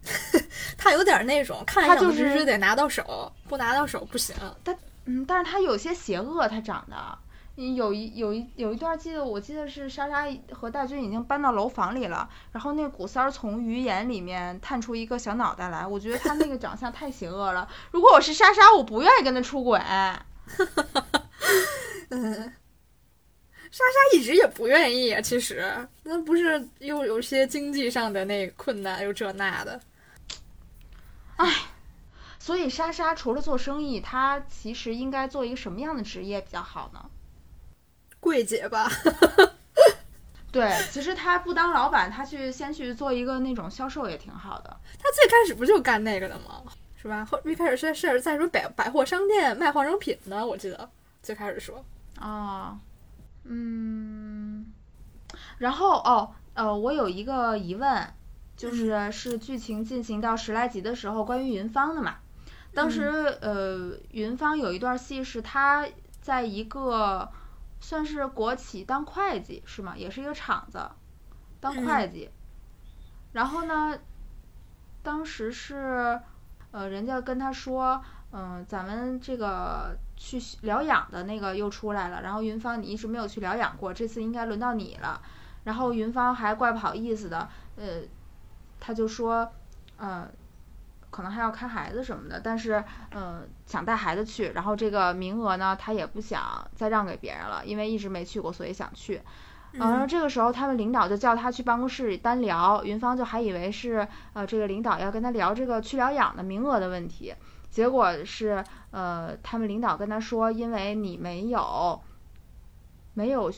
[0.79, 4.35] 他有点那种看上就是得拿到手，不拿到手不行。
[4.63, 4.77] 但
[5.07, 7.19] 嗯，但是他有些邪恶，他长得。
[7.57, 17.67] 有一有一有一段记得，我记得是莎莎和大军已经搬到楼房里了，然后那个古三儿从鱼眼里面探出一个小脑袋来，我觉得他那个长相太邪恶了。
[17.93, 19.81] 如果我是莎莎，我不愿意跟他出轨。
[22.11, 22.35] 嗯，
[23.71, 29.81] 莎莎一直也不愿意，其实那不是又有些经济上的那个困难，又这那的。
[31.37, 31.53] 唉，
[32.39, 37.11] 所以莎莎除了做生意，她其实应该做一个什么样的职业比较好呢？
[38.21, 38.91] 柜姐吧，
[40.51, 44.77] 对，其实他不当老板，他去先去做一个那种销售也挺好的。
[44.99, 46.63] 他最开始不就干那个的吗？
[46.97, 47.25] 是吧？
[47.25, 50.89] 后一开始是是在什么百百货商店卖化妆品的，我记得
[51.23, 51.85] 最开始说。
[52.19, 52.77] 啊，
[53.45, 54.67] 嗯，
[55.59, 58.13] 然后哦，呃，我有一个疑问，
[58.57, 62.17] 就是是剧情进行到十来集的时候，关于云芳的嘛。
[62.75, 63.05] 当时
[63.41, 65.87] 呃，云芳有一段戏是她
[66.21, 67.31] 在一个。
[67.87, 69.97] 算是国企当会计是吗？
[69.97, 70.91] 也是一个厂子，
[71.61, 72.29] 当会计。
[73.31, 73.97] 然后呢，
[75.05, 76.21] 当时是，
[76.73, 82.23] 呃，人家跟他说，嗯，咱们这个去疗养的那个又出来了。
[82.23, 85.23] 然后云芳，你一直没有去疗养过，这次应该轮到你了。
[85.63, 88.03] 然后云芳还怪不好意思的，呃，
[88.81, 89.49] 他就说，
[89.97, 90.29] 呃。
[91.11, 96.43] 可能还要看孩子什么的，但是嗯，想带孩子去，然后这个名额呢，他也不想
[96.75, 99.17] 再让给别人了，因为一直没去过，所以想去。
[99.73, 107.35] 嗯然后这个时候，他们领导就叫他去办公室里单聊，云芳就还以为是呃这个领导要跟他聊这个去疗养的名额的问题，
[107.69, 112.01] 结果是呃他们领导跟他说，因为你没有
[113.13, 113.53] 没有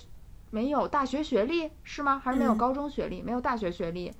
[0.51, 2.21] 没有大学学历是吗？
[2.25, 3.23] 还是没有高中学历？
[3.23, 4.13] 没有大学学历，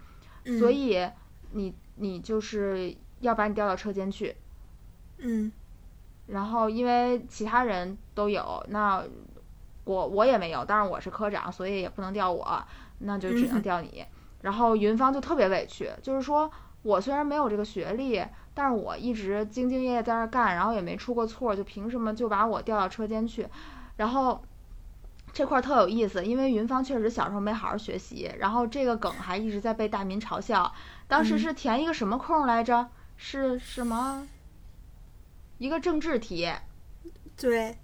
[0.61, 1.05] 所以
[1.53, 2.97] 你你就是。
[3.21, 4.37] 要把你调到车间去，
[5.19, 5.51] 嗯，
[6.27, 9.03] 然后因为其他人都有，那
[9.85, 12.63] 我我也没有，但是我是科长，所以也不能调我，
[12.99, 14.05] 那就只能调你。
[14.43, 16.51] 然后云芳就特别委屈，就是说
[16.83, 23.49] 我虽然没有这个学历，但是我一直兢兢业业在那干，然后也没出过错，就凭什么就把我调到车间去？
[23.97, 24.41] 然后
[25.33, 30.73] 这块特有意思，因为云芳确实小时候没好好学习，然后这个梗还一直在被大民嘲笑。
[31.09, 32.89] 当时是填一个什么空来着？
[33.21, 34.27] 是什么？
[35.59, 36.49] 一个政治题，
[37.37, 37.77] 对，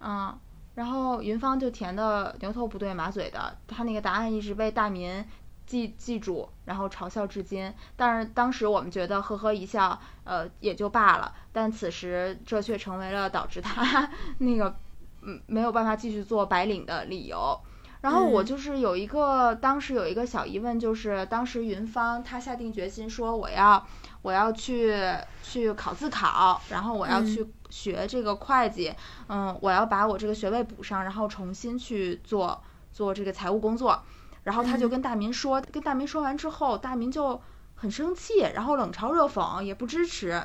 [0.00, 0.36] 嗯，
[0.74, 5.24] 然后云芳就填的牛头不对马嘴的，他那个答案一直被大民
[5.64, 7.72] 记记住，然后嘲笑至今。
[7.94, 11.32] 但是当时我们觉得呵呵一笑，呃，也就罢了。
[11.52, 14.76] 但此时这却成为了导致他 那个
[15.20, 17.56] 嗯没有办法继续做白领的理由。
[18.02, 23.86] 然后我就是有一个，当时有一个小疑问，就是当时云芳她下定决心说我要
[24.20, 24.94] 我要去
[25.42, 28.94] 去考自考，然后我要去学这个会计，
[29.28, 32.62] 嗯，我要把我这个学位补上，然后重新去做
[32.92, 34.02] 做这个财务工作。
[34.42, 37.40] 然后他就跟大民说，跟大民说完之后，大民就
[37.76, 40.44] 很生气，然后冷嘲热讽，也不支持。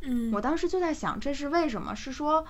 [0.00, 1.94] 嗯，我当时就在想，这是为什么？
[1.94, 2.44] 是说，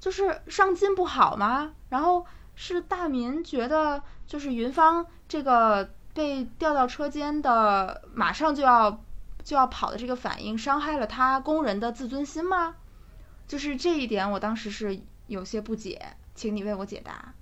[0.00, 1.74] 就是上进不好吗？
[1.90, 2.24] 然后
[2.54, 9.04] 是大民觉得，就是云芳这个被调到车间的，马上就要
[9.42, 12.76] 就要跑的这个反应，伤害了他工人的自尊心吗？
[13.46, 17.34] 就是这一点，我当时是有些不解，请你为我解答。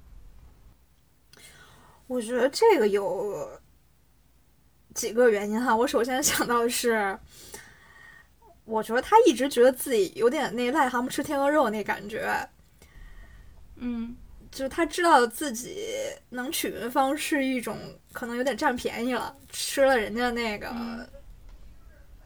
[2.06, 3.60] 我觉得这个有
[4.94, 5.74] 几个原因哈。
[5.74, 7.18] 我首先想到的是。
[8.64, 12.48] 我觉得他一直觉得自己有点那癞蛤蟆吃天鹅肉那感觉，
[13.74, 14.16] 嗯，
[14.52, 15.88] 就是他知道自己
[16.28, 17.76] 能娶云芳是一种
[18.12, 20.70] 可能有点占便宜了，吃了人家那个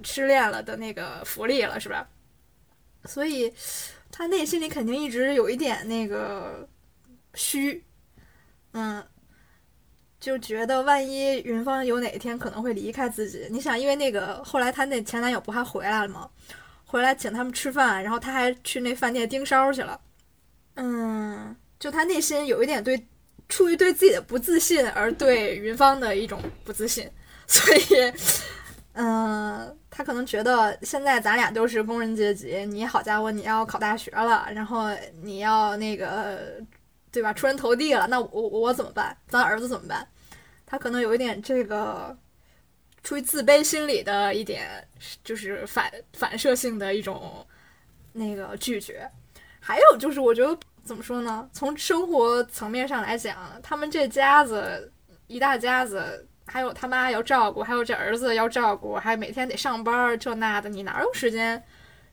[0.03, 2.07] 失恋了的那个福利了，是吧？
[3.05, 3.51] 所以
[4.11, 6.69] 他内心里肯定一直有一点那个
[7.35, 7.83] 虚，
[8.73, 9.03] 嗯。
[10.19, 16.29] 就觉得万一云芳有哪一天可能会离开自己，你想，因为那个后来她那前男友不还回来了吗？
[16.87, 20.01] 回来请他们吃饭，然后他还去那饭店盯梢去了。
[20.75, 23.07] 嗯，就他内心有一点对，
[23.49, 27.09] 出于对自己的不自信而对云芳的一种不自信，
[27.47, 28.13] 所以，
[28.95, 34.89] 嗯，他可能觉得现在咱俩都是工人阶级，你好家伙你要考大学了，然后
[35.23, 36.55] 你要那个，
[37.13, 37.33] 对吧？
[37.33, 39.17] 出人头地了，那我我怎么办？
[39.29, 40.07] 咱儿子怎么办？
[40.65, 42.17] 他可能有一点这个
[43.05, 44.67] 出于自卑心理的一点，
[45.23, 47.47] 就是反反射性的一种
[48.13, 49.09] 那个拒绝。
[49.61, 51.49] 还有就是，我觉得怎么说呢？
[51.53, 54.93] 从生活层面上来讲，他们这家子
[55.27, 61.61] 一大家子，还有他妈要照顾，还有这儿子要照顾，还每天得上班，这那的，你哪有时间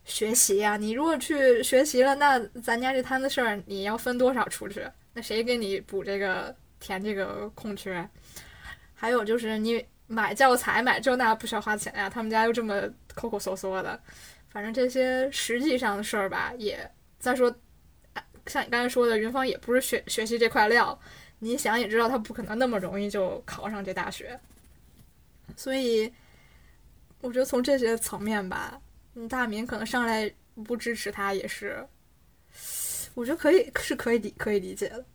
[0.03, 0.75] 学习呀？
[0.75, 4.83] 你如果去学习了，那咱家这摊子事儿，你要分多少出去？
[5.13, 8.09] 那谁给你补这个填这个空缺？
[8.95, 12.81] 还有就是你买教材买这那不需要花钱呀，他们家又这么
[13.13, 13.99] 抠抠搜搜的，
[14.49, 17.53] 反正这些实际上的事儿吧，也再说，
[18.47, 20.97] 像你刚才说的，云芳也不是学学习这块料，
[21.39, 24.39] 你想也知道他不可能那么容易就考上这大学，
[25.55, 26.11] 所以
[27.21, 28.79] 我觉得从这些层面吧，
[29.15, 30.31] 嗯大明可能上来
[30.65, 31.87] 不支持他也是，
[33.13, 35.05] 我觉得可以是可以理可以理解的，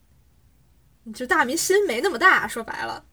[1.12, 3.04] 就大明心没那么大，说白了。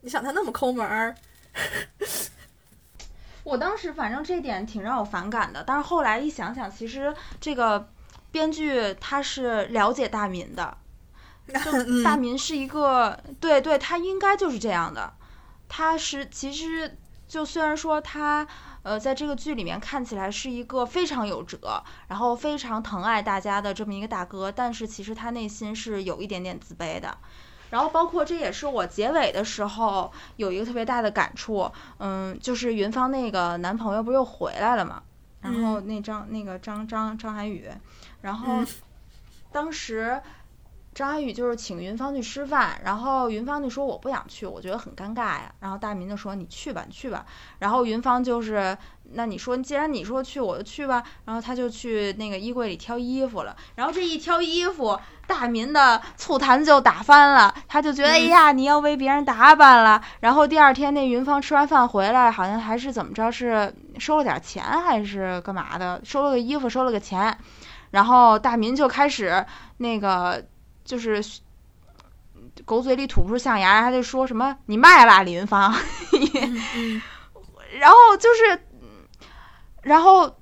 [0.00, 1.12] 你想他那么抠门儿，
[3.42, 5.64] 我当时反正这点挺让我反感的。
[5.66, 7.92] 但是后来一想想，其实这个
[8.38, 10.78] 编剧他是了解大民的，
[11.64, 15.12] 就大民是一个，对对，他应该就是这样的。
[15.68, 16.96] 他是其实
[17.26, 18.46] 就虽然说他
[18.84, 27.18] 呃在这个剧里面看起来是一个非常有辙，然后非常疼爱大家的这么一个大哥，但是其实他内心是有一点点自卑的。
[27.70, 35.02] 然后包括这也是我结尾的时候有一个特别大的感触，嗯，就是云芳那个男朋友不是又回来了嘛，
[35.42, 37.68] 然后那张那个张张张涵予，
[38.20, 38.62] 然后
[39.52, 40.20] 当时
[40.94, 47.24] 张涵予就是请云芳去吃饭，然后云芳就说我不想去，我觉得很尴尬呀，然后大民就说你去吧，你去吧，
[47.58, 48.76] 然后云芳就是
[49.12, 54.98] 那你说既然你说去我就去吧，然后他就去那个衣柜里挑衣服了，然后这一挑衣服。
[55.28, 60.02] 大民的醋坛子就打翻了，他就觉得哎呀，你要为别人打扮了。
[60.20, 66.00] 然后第二天那云芳吃完饭回来，好像还是怎么着，是收了点钱还是干嘛的？
[66.02, 67.36] 收了个衣服，收了个钱。
[67.90, 69.44] 然后大民就开始
[69.76, 70.44] 那个
[70.84, 71.22] 就是
[72.64, 75.70] 狗嘴里吐不出象牙，他就说什么你卖啦李云芳。
[77.78, 78.62] 然后就是，
[79.82, 80.36] 然后。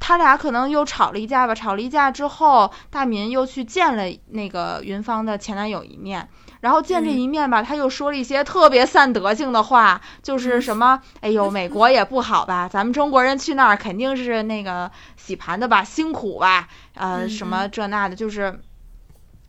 [0.00, 6.28] 他俩可能又吵了一架吧，吵了一架之后，大民又去见了那个云芳的前男友一面，
[6.60, 18.60] 然后见这一面吧，他又说了一些特别散德性的话，就是什么，哎呦，美国也不好吧，咱们中国人去那儿肯定是那个洗盘的吧，辛苦吧，呃，什么这那的，就是，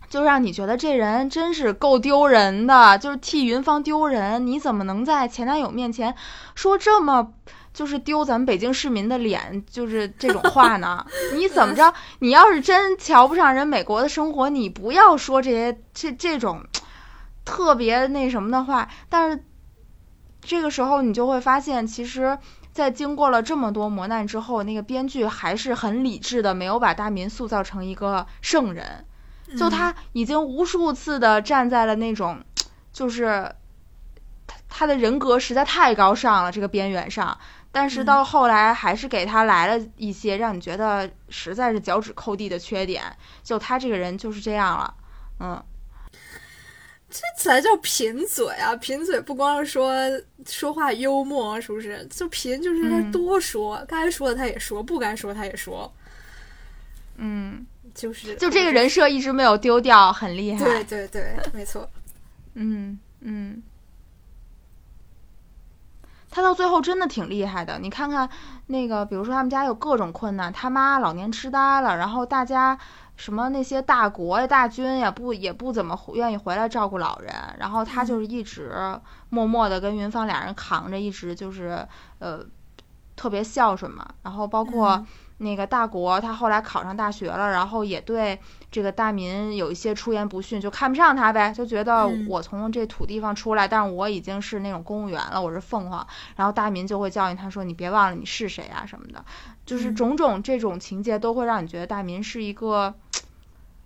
[0.09, 6.15] 就让你觉得这人真是够丢人的，就是替云芳丢人，你怎么能在前男友面前
[6.55, 7.33] 说这么？
[7.71, 11.05] 就是丢咱们北京市民的脸，就是这种话呢？
[11.35, 11.93] 你怎么着？
[12.17, 16.63] 你要是真瞧不上人美国的生活，你不要说这些这这种
[17.45, 18.89] 特别那什么的话。
[19.09, 19.43] 但是
[20.41, 22.37] 这个时候，你就会发现，其实，
[22.71, 29.05] 在经过了这么多磨难之后，那个编剧还是很理智的，没有把大民塑造成一个圣人。
[29.57, 32.43] 就他已经无数次的站在了那种，
[32.93, 33.55] 就是
[34.45, 37.37] 他他的人格实在太高尚了，这个边缘上。
[37.71, 44.93] 但是到后来还是给他来了一些让你觉得实在是脚趾抠地的缺点，就他这个人就是这样了，
[45.39, 45.63] 嗯，
[47.09, 48.75] 这才叫贫嘴啊！
[48.75, 49.91] 贫嘴不光是说
[50.45, 52.05] 说话幽默，是不是？
[52.07, 55.91] 就贫就是他多说，该说的他也说，不该说他也说。
[57.17, 60.63] 嗯，就是就这个人设一直没有丢掉，很厉害。
[60.63, 61.89] 对对对，没错。
[62.53, 63.63] 嗯嗯，
[66.29, 67.79] 他到最后真的挺厉害的。
[67.79, 68.29] 你看看
[68.67, 72.77] 那个，比如说他们家有各种困难，他妈老年痴呆了，然后大家
[73.19, 78.71] 什么那些大国呀、大军呀，不也不怎么愿意回来照顾老人，然后他就是一直
[79.29, 81.85] 默默的跟云芳俩人扛着，一直就是
[82.19, 82.39] 呃
[83.17, 84.07] 特别孝顺嘛。
[84.23, 85.05] 然后包括
[85.39, 88.39] 那个大国，他后来考上大学了，然后也对。
[88.71, 96.05] 这个大民有一些出言不逊，就看不上他呗，就觉得我从这土地方出来，但是我已经是那种公务员了，我是凤凰。
[96.35, 99.25] 然后大民就会教育他说：“你别忘了你是谁啊什么的。”
[99.65, 102.93] 就是种种这种情节都会让你觉得大民是一个，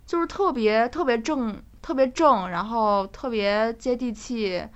[0.06, 4.66] 就是特别特别正、特别正，然后特别接地气、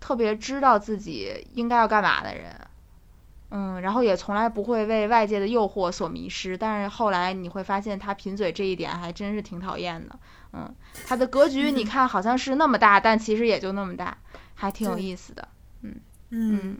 [0.00, 2.54] 特别知道自己应该要干嘛的人。
[3.50, 10.18] 嗯，然后也从来不会为外界的诱惑所迷失，但是后来你会发现他贫嘴这一点还真是挺讨厌的。
[10.52, 10.74] 嗯，
[11.06, 14.18] 他的格局你看好像是那么大，但其实也就那么大，
[14.54, 15.48] 还挺有意思的。
[15.80, 15.94] 嗯
[16.28, 16.76] 嗯，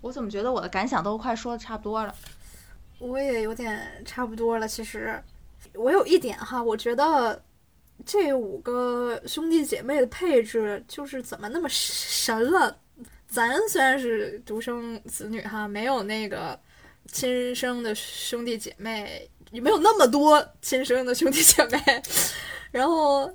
[0.00, 2.14] 我怎么觉得我的感想都快说的差不多了？
[2.98, 4.66] 我也有点差不多了。
[4.66, 5.22] 其实
[5.74, 7.42] 我有一点哈，我觉得
[8.04, 12.78] 这五个兄弟姐妹的配置就是怎么那么神了。
[13.28, 16.58] 咱虽然是独生子女哈，没有那个
[17.06, 22.02] 亲生的兄弟姐妹，也没有那么多亲生的兄弟姐妹，
[22.70, 23.32] 然后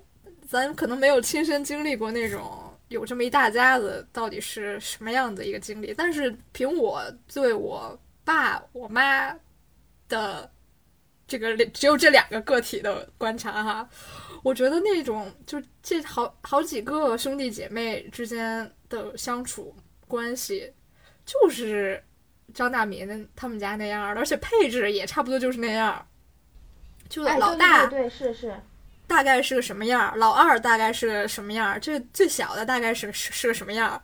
[0.48, 5.92] 咱可能没有亲身经历过那种有这么一大家子到底是什么样的一个经历。
[5.98, 9.36] 但是凭我对我爸我妈
[10.08, 10.48] 的
[11.28, 13.90] 这个只有这两个个体的观察哈，
[14.44, 19.76] 我觉得那种就这好好几个兄弟姐妹之间的相处。
[20.10, 20.74] 关系
[21.26, 22.02] 就是
[22.54, 26.08] 张大民他们家那样的，而且配置也差不多就是那样。
[27.10, 28.58] 就老大对是是，
[29.06, 30.18] 大概是个什么样？
[30.18, 31.78] 老二大概是个什么样？
[31.82, 34.02] 这最小的大概是是是个什么样？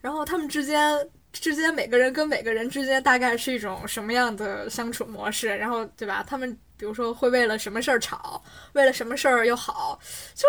[0.00, 5.56] 然后他们之间之间每个人跟每个人之间大概是一种什么样的相处模式？
[5.56, 6.24] 然后对吧？
[6.26, 9.98] 他们比如说会为了什么事儿吵，为了什么事儿又好，
[10.34, 10.46] 就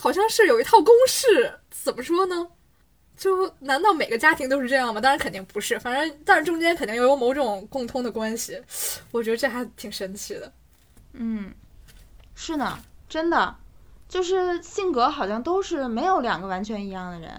[0.00, 1.58] 好像是有一套公式。
[1.70, 2.46] 怎么说呢？
[3.16, 5.00] 就难道每个家庭都是这样吗？
[5.00, 8.58] 当然肯定不是，反正但是中间肯定又有某种共通的关系，
[9.10, 10.50] 我觉得这还挺神奇的。
[11.12, 11.52] 嗯，
[12.34, 12.78] 是呢，
[13.10, 13.54] 真的，
[14.08, 17.30] 就是性格好像都是没有两个完全一样的人。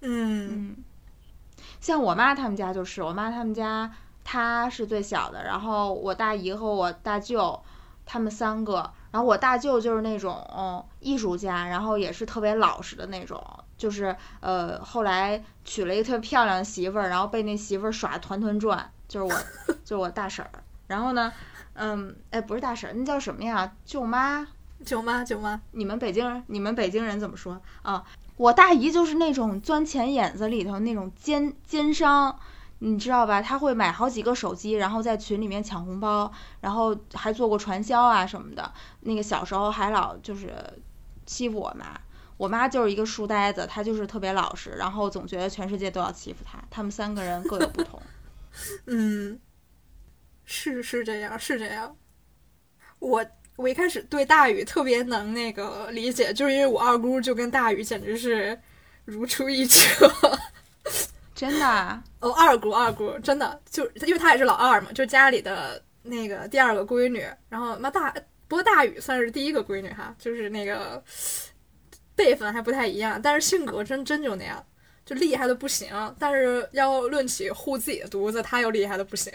[0.00, 0.76] 嗯嗯，
[1.80, 3.92] 像我妈他们家就是，我妈他们家
[4.28, 7.62] 她是最小的，然后我大姨和我大舅
[8.04, 13.40] 他们三个，然后我大舅就是那种艺术家，然后也是特别老实的那种。
[13.78, 19.40] 就是呃，后来娶了一个特别漂亮的媳妇儿，然后被那媳妇儿耍团团转，就是我，
[19.84, 20.50] 就是我大婶儿。
[20.88, 21.32] 然后呢，
[21.74, 23.70] 嗯，哎，不是大婶儿，那叫什么呀？
[23.84, 24.48] 舅妈？
[24.84, 25.22] 舅妈？
[25.22, 25.60] 舅妈？
[25.70, 28.02] 你们北京人，你们北京人怎么说啊？
[28.36, 32.38] 我大姨就是那种钻钱眼子里头那种奸奸商，
[32.80, 33.40] 你知道吧？
[33.40, 38.70] 他会买好几个手机，然后在群里面抢红包，然后还做过传销啊什么的。
[39.00, 40.54] 那个小时候还老就是
[41.24, 41.98] 欺负我妈。
[42.36, 46.62] 我妈就是一个书呆子，她就是特别老实，然后总觉得全世界都要欺负她。
[46.70, 48.00] 他们三个人各有不同。
[48.84, 49.40] 嗯，
[50.44, 51.96] 是是这样，是这样。
[52.98, 53.24] 我
[53.56, 58.60] 我一开始对大宇特别能那个理解，就是因为我二姑就跟大宇简直是
[59.06, 59.76] 如出一辙。
[61.36, 62.02] 真的？
[62.18, 67.24] 哦，二姑二姑真的就因为她也是老二嘛，就家里的那个第二个闺女。
[67.48, 68.12] 然后妈大
[68.48, 71.00] 不过大宇算是第一个闺女哈，就是那个。
[72.16, 74.64] 辈分还不太一样，但是性格真真就那样，
[75.04, 75.86] 就厉害的不行。
[76.18, 79.30] 但是要论起护自己的犊子，她又厉害的不行。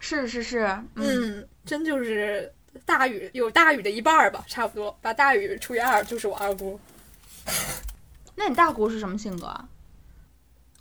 [0.00, 0.66] 是是是，
[0.96, 2.52] 嗯，真就是
[2.84, 6.80] 大禹有大禹的一半儿吧，差不多把大禹除以二就是我二姑。
[8.34, 9.46] 那你大姑是什么性格？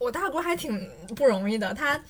[0.02, 2.04] 我大姑还挺不容易的，她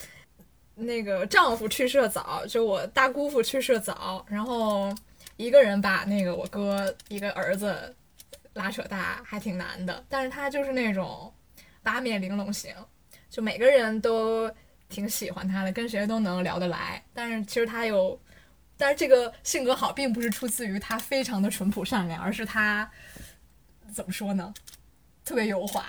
[0.76, 4.96] 那个丈夫去世的早，就我大姑父去世的早，然后
[5.36, 7.96] 一个人把那个我哥一个儿子。
[8.54, 11.34] 拉扯大还挺难的，但是她就是那种
[11.82, 12.76] 八面玲珑型，
[13.30, 14.52] 就每个人都
[14.89, 17.02] 挺喜欢她的，跟谁都能聊得来。
[17.14, 18.20] 但是其实她有，
[18.76, 22.92] 但是这个性格好，并不是出自于她非常的淳朴善良，而是她
[23.94, 24.54] 怎么说呢？
[25.24, 25.86] 特别油滑。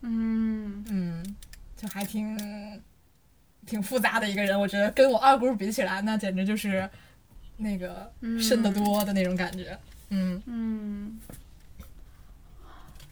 [0.00, 1.36] 嗯嗯，
[1.76, 2.38] 就还挺
[3.66, 4.58] 挺复杂的一个人。
[4.58, 6.88] 我觉得跟我二姑比起来，那简直就是
[7.56, 9.78] 那个深得多的那种感觉。
[10.10, 11.20] 嗯嗯，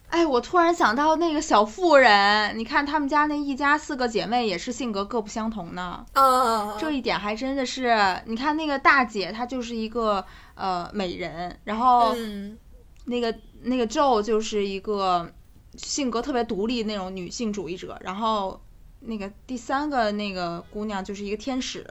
[0.08, 6.06] 哎，我突然想到那个小妇人，你看他们家那一家四个姐妹也是性格各不相同呢。
[6.12, 10.24] 啊，这一点还真的是，你看那个大姐她就是一个
[10.54, 12.56] 呃美人，然后嗯
[13.04, 15.30] 那个那个 Jo 就是一个
[15.76, 18.60] 性格特别独立那种女性主义者，然后
[19.00, 21.86] 那个第三个那个姑娘就是一个天使，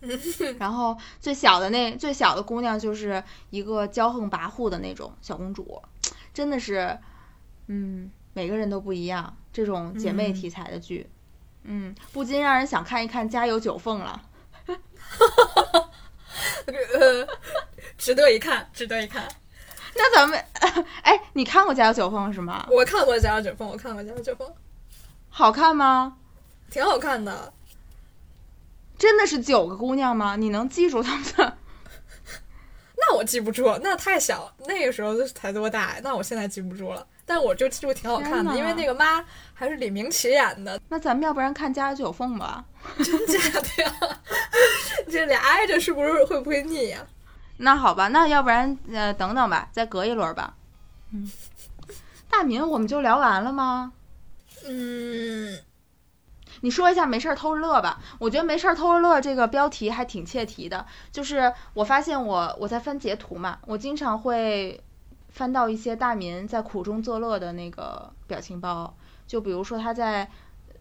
[0.58, 5.82] 然后最小的那最小的姑娘就是一个骄横跋扈的那种小公主，
[6.34, 6.98] 真的是，
[7.68, 9.36] 嗯，每个人都不一样。
[9.52, 11.08] 这种姐妹嗯题材的剧，
[11.64, 14.22] 嗯，不禁让人想看一看《家有九凤》了。
[16.66, 17.28] 呃，
[17.98, 19.28] 值得一看，值得一看。
[19.96, 20.44] 那咱们，
[21.02, 22.66] 哎，你看过《家有九凤》是吗？
[22.70, 24.46] 我看过《家有九凤》，我看过《家有九凤》，
[25.28, 26.16] 好看吗？
[26.70, 27.52] 挺好看的。
[28.98, 30.36] 真的是九个姑娘吗？
[30.36, 31.58] 你能记住她们的？
[32.96, 35.96] 那我记不住，那太小，那个时候才多大？
[36.02, 37.06] 那我现在记不住了。
[37.24, 39.24] 但我就记住挺好看的，因为那个妈
[39.54, 42.64] 还是李明启演的，那咱们要不然看《家有九凤》吧？
[42.98, 44.20] 真假的呀？
[45.10, 47.04] 这俩挨着是不是会不会腻呀、
[47.58, 50.54] 那好吧，那要不然呃等等吧，再隔一轮吧。
[51.12, 51.30] 嗯，
[52.30, 53.92] 大民我们就聊完了吗？
[54.66, 55.58] 嗯，
[56.60, 58.00] 你说一下没事儿偷着乐吧。
[58.18, 60.86] 我觉得没事儿偷着乐这个标题还挺切题的。
[61.10, 64.82] 就是我发现我我在翻截图嘛，我经常会
[65.28, 68.94] 翻到一些大民在苦中作乐的那个表情包。
[69.26, 70.30] 就比如说他在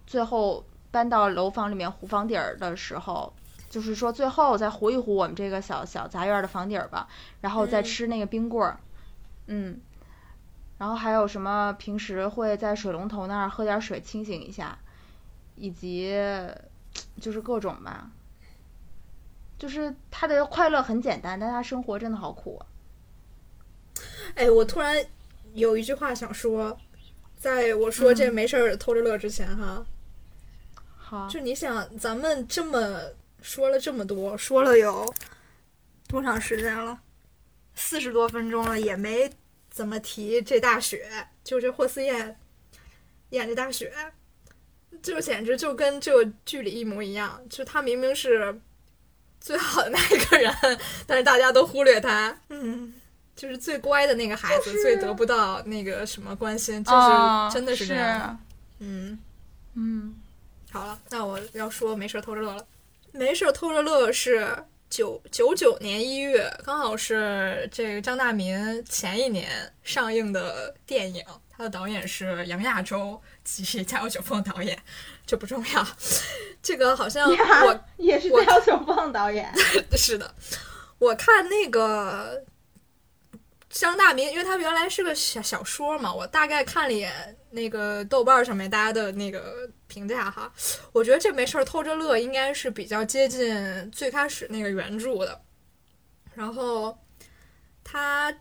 [0.05, 3.33] 最后搬到楼房里面糊房顶儿的时候，
[3.71, 7.07] 就是说最后再糊一糊我们这个小小杂院儿的房顶儿吧，
[7.39, 8.77] 然后再嗯吃那个冰棍儿，
[9.47, 9.79] 嗯。
[10.77, 11.71] 然后还有什么？
[11.79, 14.77] 平时会在水龙头那儿喝点水清醒一下，
[15.55, 16.11] 以及
[17.21, 18.09] 就是各种吧，
[19.59, 22.65] 就是他的快乐很简单，但他生活真的好苦啊。
[24.33, 25.05] 哎，我突然
[25.53, 26.75] 有一句话想说，
[27.37, 29.85] 在我说这没事儿偷着乐之前哈，
[30.97, 33.01] 好，就你想，咱们这么
[33.41, 35.13] 说了这么多，说了有
[36.07, 36.99] 多长时间了？
[37.75, 39.29] 四十多分钟了，也没
[39.69, 41.09] 怎么提这大雪，
[41.43, 42.39] 就这霍思燕
[43.31, 43.93] 演这大雪，
[45.01, 47.41] 就简直就跟这个剧里一模一样。
[47.49, 48.61] 就他明明是
[49.39, 50.53] 最好的那一个人，
[51.07, 52.37] 但是大家都忽略他。
[52.49, 52.93] 嗯。
[53.33, 58.37] 就是最乖的那个孩子，最得不到那个什么关心，就是、哦真的是这样。
[58.77, 59.17] 是嗯，
[59.73, 60.15] 嗯，
[60.69, 62.63] 好了，那我要说没事儿偷着乐了。
[63.11, 74.77] 没事偷着乐是九九九年一月，刚好是这个张大民前一年上映的电影，他的导演是杨亚洲及《家有九凤》导演，
[75.25, 75.87] 这不重要。
[76.61, 79.51] 这个好像 我也是加油九凤导演。
[79.95, 80.33] 是的，
[80.99, 82.43] 我看那个
[83.69, 90.51] 张大民，因为他原来是个小小说嘛，我大概看了一眼那个豆瓣上面大家的那个评价哈，
[90.93, 95.41] 我觉得这没事儿偷着乐应该是比较接近最开始那个原著的，
[96.33, 96.97] 然后
[97.83, 98.33] 它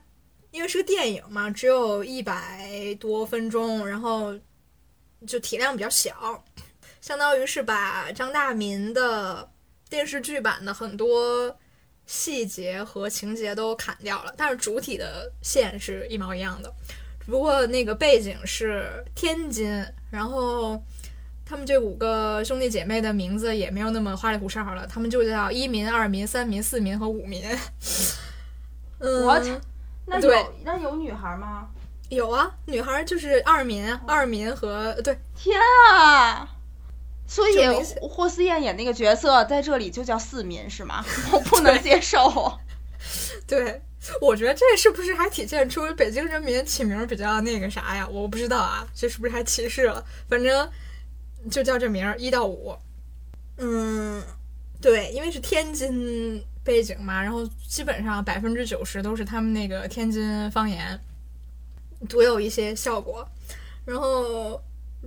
[0.53, 4.39] 因为是个电影嘛，只有一百多分钟，然后
[5.27, 6.45] 就体量比较小，
[7.01, 9.51] 相当于是把张大民的
[9.89, 11.59] 电视剧版的很多
[12.07, 16.73] 细节和情节都砍掉了，但是主体的线是一毛一样的，
[17.31, 20.83] 只不过那个背景是天津，然后
[21.47, 27.45] 他们这五个兄弟姐妹的名字也没有那么花里胡哨了，他们就叫一民、二民、三民、四民和五民。
[28.99, 29.47] 嗯 What？
[30.07, 31.69] 那有那有女孩吗？
[32.09, 35.57] 有啊，女孩就是二民，二民和对天
[35.95, 36.49] 啊！
[37.29, 37.55] 所以
[38.01, 41.05] 霍思燕演那个角色在这里就叫四民是吗？
[41.31, 42.59] 我不能接受。
[43.47, 43.81] 对，
[44.21, 48.09] 我觉得这是不是还体现出北京人民起名比较那个啥呀？
[48.09, 50.05] 我不知道啊，这是不是还歧视了？
[50.29, 50.71] 反正
[51.51, 52.75] 就叫这名儿，一到五。
[53.59, 54.23] 嗯，
[54.81, 60.99] 对，因为是天津背景嘛，然后基本上百分之九十都是他们那个天津方言，
[62.09, 63.29] 独有一些效果。
[63.85, 64.63] 然后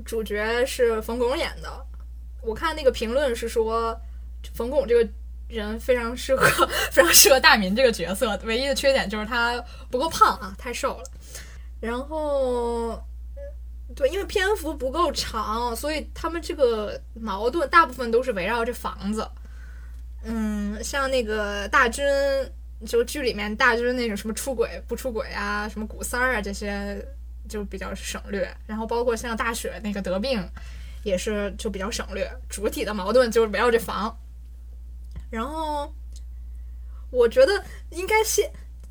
[0.06, 1.86] 主角是冯巩演的，
[2.42, 4.00] 我看那个评论是说
[4.54, 5.10] 冯巩这个
[5.54, 11.04] 人非常适合非常适合大民这个角色，唯一的缺点就是他不够胖啊，太瘦了。
[11.80, 12.98] 然后，
[13.96, 19.28] 对，因为篇幅不够长，所以他们这个矛盾大部分都是围绕这房子。
[20.24, 22.06] 嗯，像那个大军，
[22.86, 27.06] 就剧里面大军那种什么出轨不出轨啊，什么古三儿啊这些
[27.50, 28.50] 就比较省略。
[28.66, 30.42] 然后包括像大雪那个得病，
[31.04, 32.32] 也是就比较省略。
[32.48, 34.18] 主体的矛盾就是围绕这房。
[35.34, 35.92] 然后
[37.10, 37.52] 我觉得
[37.90, 38.48] 应该先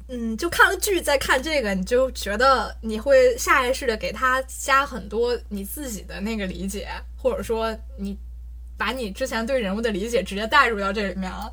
[0.09, 8.19] 嗯，就看了剧再看这个，你就觉得你会下意识的给他加很多你自己的那个理解，或者说你
[8.77, 11.51] 把你之前对人物的理解直接带入到这里面了，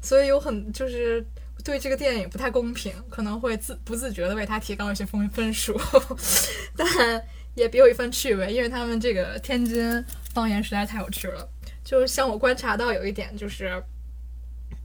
[0.00, 1.22] 所以有很就是
[1.62, 5.78] 对这个电影不太公平，可能会自不自觉的为他提高一些分分数，
[6.74, 6.88] 但
[7.54, 11.46] 也别有一番趣味，因为他们这个天津方言实在太有趣了。
[11.84, 13.80] 就像我观察到有一点就是。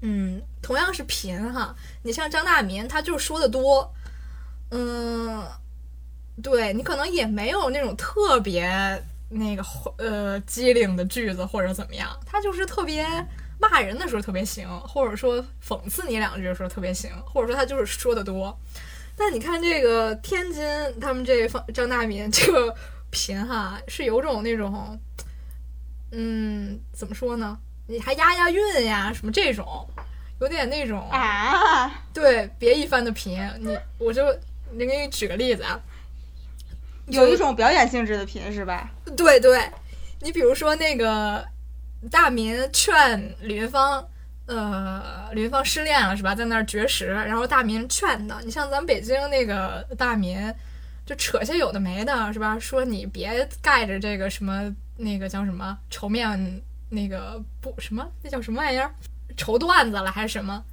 [0.07, 3.91] 嗯，同样是贫哈，你像张大民，他就说的多，
[4.69, 5.43] 嗯，
[6.43, 8.69] 对你可能也没有那种特别
[9.29, 9.65] 那个
[9.97, 13.03] 呃机灵的句子或者怎么样，他就是特别
[13.59, 18.55] 骂人的时候特别行，或者说讽刺你两句的时候特别行，或者说他就是说的多。
[19.17, 20.63] 但你看这个天津，
[21.01, 22.75] 他们这方张大民这个
[23.09, 24.99] 贫哈，是有种那种，
[26.11, 27.57] 嗯，怎么说呢？
[27.87, 29.87] 你还押押韵呀，什么这种，
[30.41, 34.23] 有点那种啊，对，别一番的贫，你我就
[34.71, 35.79] 你给你举个例子啊，
[37.05, 38.89] 有一种表演性质的贫是吧？
[39.15, 39.69] 对对，
[40.21, 41.45] 你比如说那个
[42.09, 44.03] 大民劝李云芳，
[44.47, 50.51] 呃，李云芳失恋了是吧，在那儿绝食，然后大民劝他，你像咱们北京那个大民，
[51.05, 52.57] 就扯些有的没的，是吧？
[52.57, 56.63] 说你别盖着这个什么那个叫什么绸面。
[56.95, 58.89] 那个不什么，那叫什么玩意儿？
[59.37, 60.63] 绸缎子了还是什么？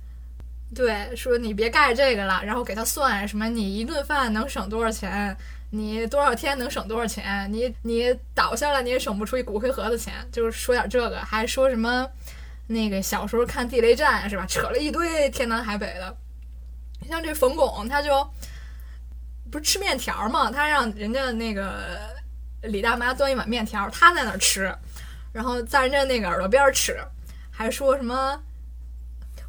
[0.75, 5.37] 对，说你别盖这个了，然后给他算什么，你一顿饭能省多少钱？
[5.71, 7.51] 你多少天能省多少钱？
[7.53, 12.09] 你你倒下了你也省不出一骨灰盒的钱，就是说点这个，还说什么
[12.69, 14.47] 那个小时候看地雷战是吧？
[14.47, 16.17] 扯了一堆天南海北的。
[17.09, 18.27] 像这冯巩，他就
[19.51, 21.99] 不是吃面条嘛，他让人家那个
[22.63, 24.75] 李大妈端一碗面条，他在那儿吃。
[25.33, 26.99] 然后在人家那个耳朵边吃，
[27.51, 28.41] 还说什么？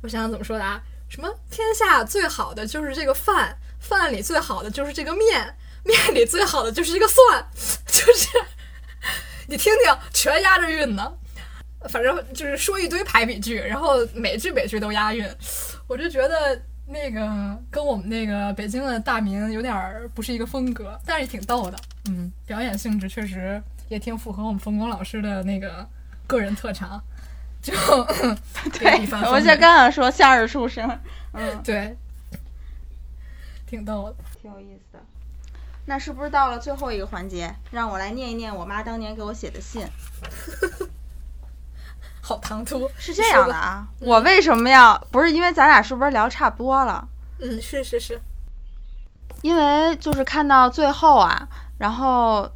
[0.01, 0.81] 我想想怎么说的啊？
[1.09, 7.47] 什么天下最好的就是这个饭，饭里最好的就是这个面，面里最好的就是这个蒜，
[7.85, 8.29] 就是
[9.47, 11.13] 你听听，全押着韵呢。
[11.89, 15.29] 反正就是说一堆排比句，然后每句每句都押韵，
[15.85, 21.77] 我就觉得那个跟我们那个北京的大名有点不是一个风格，但是也挺逗的。
[22.09, 23.61] 嗯，表演性质确实。
[23.89, 25.87] 也挺符合我们冯巩老师的那个
[26.25, 27.01] 个人特长，
[27.61, 27.73] 就
[28.79, 30.87] 对，我就刚想说相声出身，
[31.33, 31.95] 嗯，对，
[33.67, 34.99] 挺逗的，挺有意思的。
[35.85, 39.85] 那是不是到了最后一个环节，让我来念一念我妈当年给我写的信？
[42.21, 44.97] 好唐突，是这样的啊，我为什么要？
[45.11, 47.05] 不是因为咱俩是不是聊差不多了？
[47.39, 48.21] 嗯，是是是，
[49.41, 52.49] 因为就是看到最后啊，然后。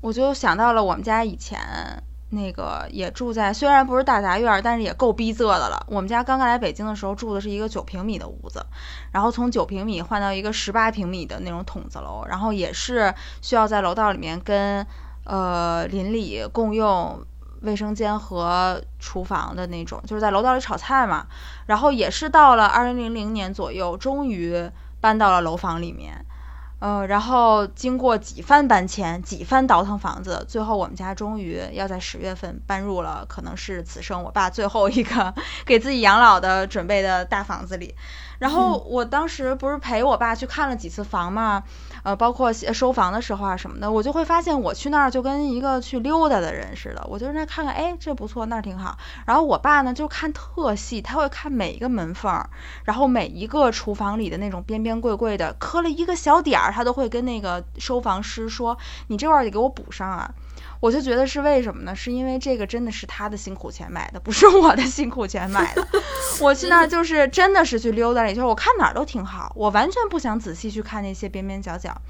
[0.00, 5.86] 我就想到了我们家以前那个也住在，虽然不是大杂院，但是也够逼仄的了。
[5.88, 8.66] 我们家刚刚来北京的时候住的是一个九平米的屋子，
[9.12, 14.86] 然后从九平米换到一个十八平米的那种筒子楼，然后也是需要在楼道里面跟
[15.24, 17.24] 呃邻里共用
[17.62, 21.26] 卫生间和厨房的那种，就是在楼道里炒菜嘛。
[21.66, 24.70] 然后也是到了二零零零年左右，终于
[25.00, 26.26] 搬到了楼房里面。
[26.78, 37.94] 呃，然后经过几番搬迁、几番倒腾房子，最后我们家终于要在十月份搬入了，可能是此生我爸最后一个给自己养老的准备的大房子里。
[38.38, 41.64] 然后我当时不是陪我爸去看了几次房嘛，
[42.06, 48.96] 呃，包括收房的时候啊什么的，我就会发现我去那儿就跟一个去溜达的人似的，我就那看看，哎，这不错，那儿挺好。
[49.26, 52.46] 然后我爸呢就看特细，他会看每一个门缝，
[52.84, 58.78] 然后每一个厨房里的那种边边柜柜的磕了一个小点儿，他都会跟那个收房师说，
[59.08, 60.32] 你这块儿得给我补上啊。
[60.80, 61.94] 我就觉得是为什么呢？
[61.94, 65.86] 是因为这个真的是他的辛苦钱买的，不是我的辛苦钱买的。
[66.40, 72.00] 我去那儿就是真的是去溜达了一圈，我看哪儿都挺好，我完全不想仔细去看那些边边角角。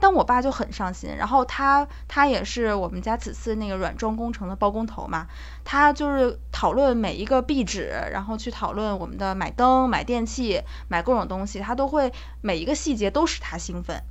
[0.00, 5.26] 但我爸就很上心，然后他他也是我们家此次那个软装工程的包工头嘛，
[5.62, 14.02] 他就是讨论每一个壁纸，然后去讨论我们的买灯、买电器、买各种东西，他都会每一个细节都使他兴奋，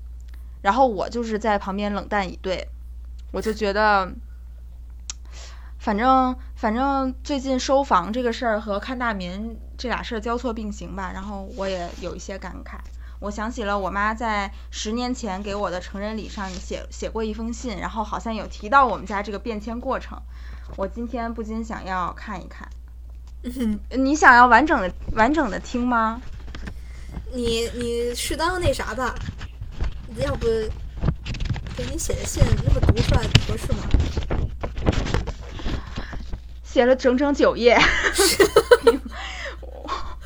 [0.62, 2.70] 然后我就是在旁边冷淡以对。
[3.34, 4.14] 我就觉得，
[5.80, 12.78] 反正反正最近收房这个事儿和看大民这俩事儿交错并行吧，然后我也有一些感慨。
[13.20, 20.22] 我想起了我妈在十年前给我的成人礼上写写过一封信，然后好像有提到我们家这个变迁过程。
[20.78, 22.70] 我今天不禁想要看一看。
[23.90, 26.22] 你想要完整的完整的听吗？
[27.34, 29.16] 你你适当那啥吧，
[30.18, 30.48] 要不？
[31.76, 33.90] 给你写的信那么读出来合适吗？
[36.64, 37.78] 写了整整九页。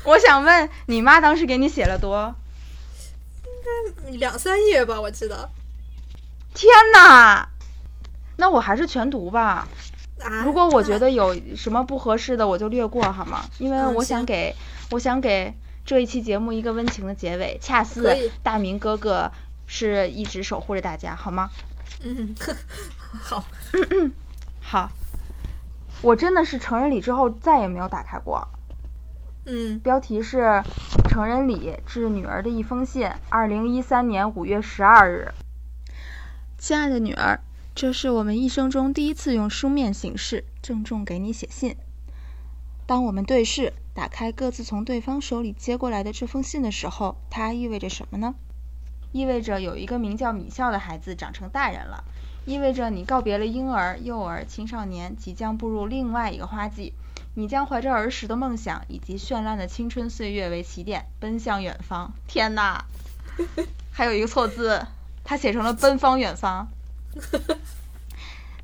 [0.04, 2.34] 我想问你妈当时给你写了多
[3.44, 5.50] 应该两三页吧，我记得。
[6.54, 7.48] 天哪！
[8.36, 9.68] 那我还是全读吧。
[10.20, 13.44] 啊，如果我觉得有什么不合适的，我就略过好吗？
[13.58, 14.54] 因为嗯我想行给，
[14.90, 19.30] 我想给这一期节目一个温情的结尾，恰似大明哥哥
[19.68, 21.50] 是一直守护着大家，好吗？
[22.02, 22.34] 嗯，
[22.98, 23.44] 好，
[24.60, 24.90] 好。
[26.00, 28.48] 我真的是成人礼之后再也没有打开过。
[29.46, 30.38] 嗯标题是
[31.08, 35.32] 《成人礼致女儿的一封信》，二零一三年五月十二日。
[36.56, 37.40] 亲爱的女儿，
[37.74, 41.76] 这是我们一生中第一次用书面形式郑重给你写信。
[42.86, 48.34] 当我们对视，打开各自从对方手里接过来的这封信的时候，它意味着什么呢？
[49.12, 52.04] 意味着有一个名叫米笑的孩子长成大人了，
[52.44, 56.92] 意味着你告别了婴儿、幼儿、青少年，即将步入另外一个花季。
[57.34, 62.12] 你将怀着儿时的梦想以及绚烂的青春岁月为起点，奔向远方。
[62.26, 62.84] 天哪，
[63.92, 64.86] 还有一个错字，
[65.22, 66.68] 他写成了“奔方远方”。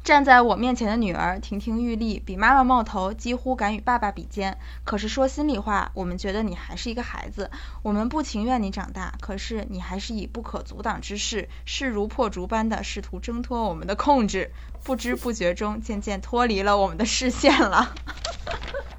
[0.04, 4.58] 站在我面前的女儿亭亭玉立，比妈妈冒头，几乎敢与爸爸比肩。
[4.84, 7.50] 可是说心里话，我们觉得你还是一个孩子，
[7.82, 14.50] 我们不情愿你长大，可是你还是以不可阻挡之势，势如破竹般的试图挣脱我们的控制，
[14.84, 17.94] 不知不觉中渐渐脱离了我们的视线了。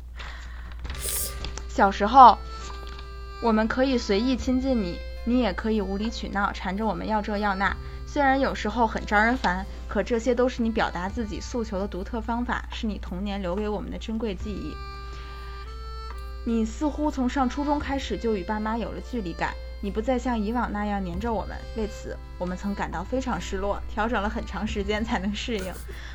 [1.70, 2.40] 小时候，
[3.44, 7.78] 我们可以随意亲近你，你也可以无理取闹，缠着我们要这要那。
[8.16, 14.74] 虽然有时候很招人烦，可这些都是你表达自己诉求的独特方法，是你童年留给我们的珍贵记忆。
[16.46, 25.74] 你似乎从上初中开始就与爸妈有了距离感，你不再像以往那样黏着我们，为此我们曾感到非常失落，调整了很长时间才能适应。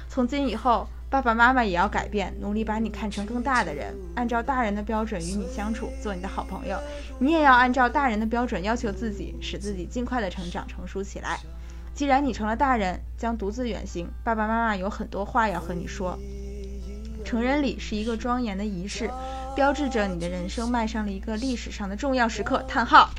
[0.09, 6.79] 从今以后，爸爸妈妈也要改变，努力把你看成更大的人，按照大人的标准与你相处，做你的好朋友。
[7.19, 11.39] 你也要按照大人的标准要求自己，使自己尽快的成长成熟起来。
[12.01, 16.19] 既然你成了大人，将独自远行，爸爸妈妈有很多话要和你说。
[17.27, 19.11] 成人礼是一个庄严的仪式，
[19.55, 22.65] 标志着你的人生迈上了一个历史上的重要时刻。
[22.67, 23.11] 叹号，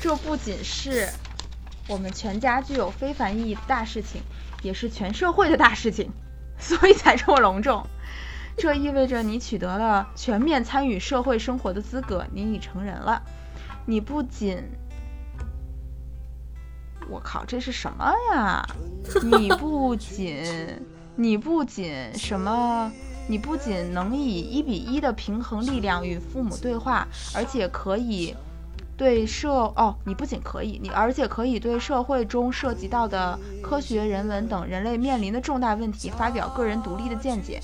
[0.00, 1.08] 这不仅是
[1.88, 4.22] 我们全家具有非凡意义的大事情，
[4.62, 6.08] 也是全社会的大事情，
[6.56, 7.84] 所以才这么隆重。
[8.56, 13.24] 这意味着你取得了全面参与社会生活的资格，你已成人了。
[13.86, 14.62] 你不仅，
[17.08, 18.66] 我靠，这是什么呀？
[19.22, 20.44] 你不仅，
[21.16, 22.90] 你不仅什么？
[23.26, 28.34] 你不仅能以一比一的平衡力量与父母对话，而且可以
[28.98, 37.60] 对社哦，你不仅可以，你而且可以对社会中涉及到的科学、人文等人类面临的重大问题发表个人独立的见解。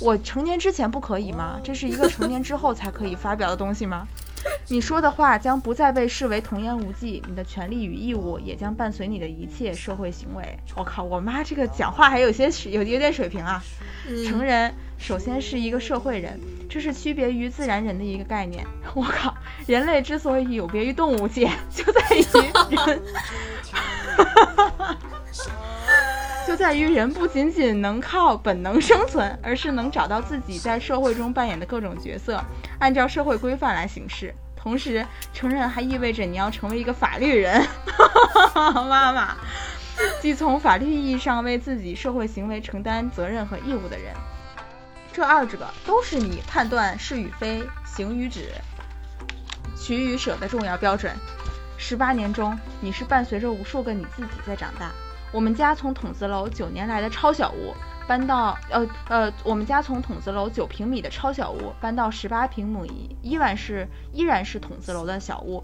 [0.00, 1.58] 我成年之前不可以吗？
[1.64, 4.06] 这是一个成年之后才可以发表的东西吗？
[4.68, 10.58] 你说的话将不再被视为童言无忌，你的权利与义务也将伴随你的一切社会行为。
[10.76, 13.62] 我靠，我妈这个讲话还有些水有有点水平啊！
[14.26, 18.66] 成嗯，人首先是一个社会人，这是区别于自然人的一个概念。
[18.94, 19.34] 我靠，
[19.66, 22.22] 人类之所以有别于动物界，就在于
[22.86, 23.02] 人，
[26.48, 32.42] 就在于人不仅仅能靠本能生存，而是能找到自己在社会中扮演的各种角色，
[32.78, 34.34] 按照社会规范来行事。
[34.56, 37.68] 同时，成人还意味着你要成为一个法律人，
[38.88, 39.36] 妈妈，
[40.22, 44.14] 即从法律意义上为自己社会行为承担责任和义务的人。
[45.12, 48.52] 这二者都是你判断是与非、行与止、
[49.78, 51.14] 取与舍的重要标准。
[51.76, 54.90] 十八年中，你是伴随着无数个你自己在长大。
[55.32, 57.74] 我们家从筒子楼九年来的超小屋
[58.06, 65.62] 搬到呃呃，我们家从筒子楼九平米的超小屋搬到十八平米依然是依然是筒子楼的小屋。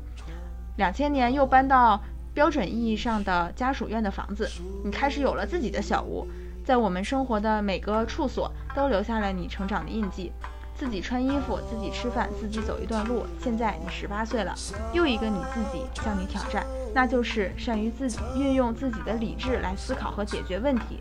[0.77, 2.01] 两千年又搬到
[2.35, 4.51] 标准意义上的家属院的房子，
[4.85, 6.27] 你开始有了自己的小屋，
[6.65, 10.31] 在我们生活的每个处所都留下了你成长的印记。
[10.77, 13.25] 自己穿衣服，自己吃饭，自己走一段路。
[13.41, 14.55] 现在你十八岁了，
[14.93, 21.01] 又一个你自己向你挑战，那就是善于自己运用自己的理智来思考和解决问题。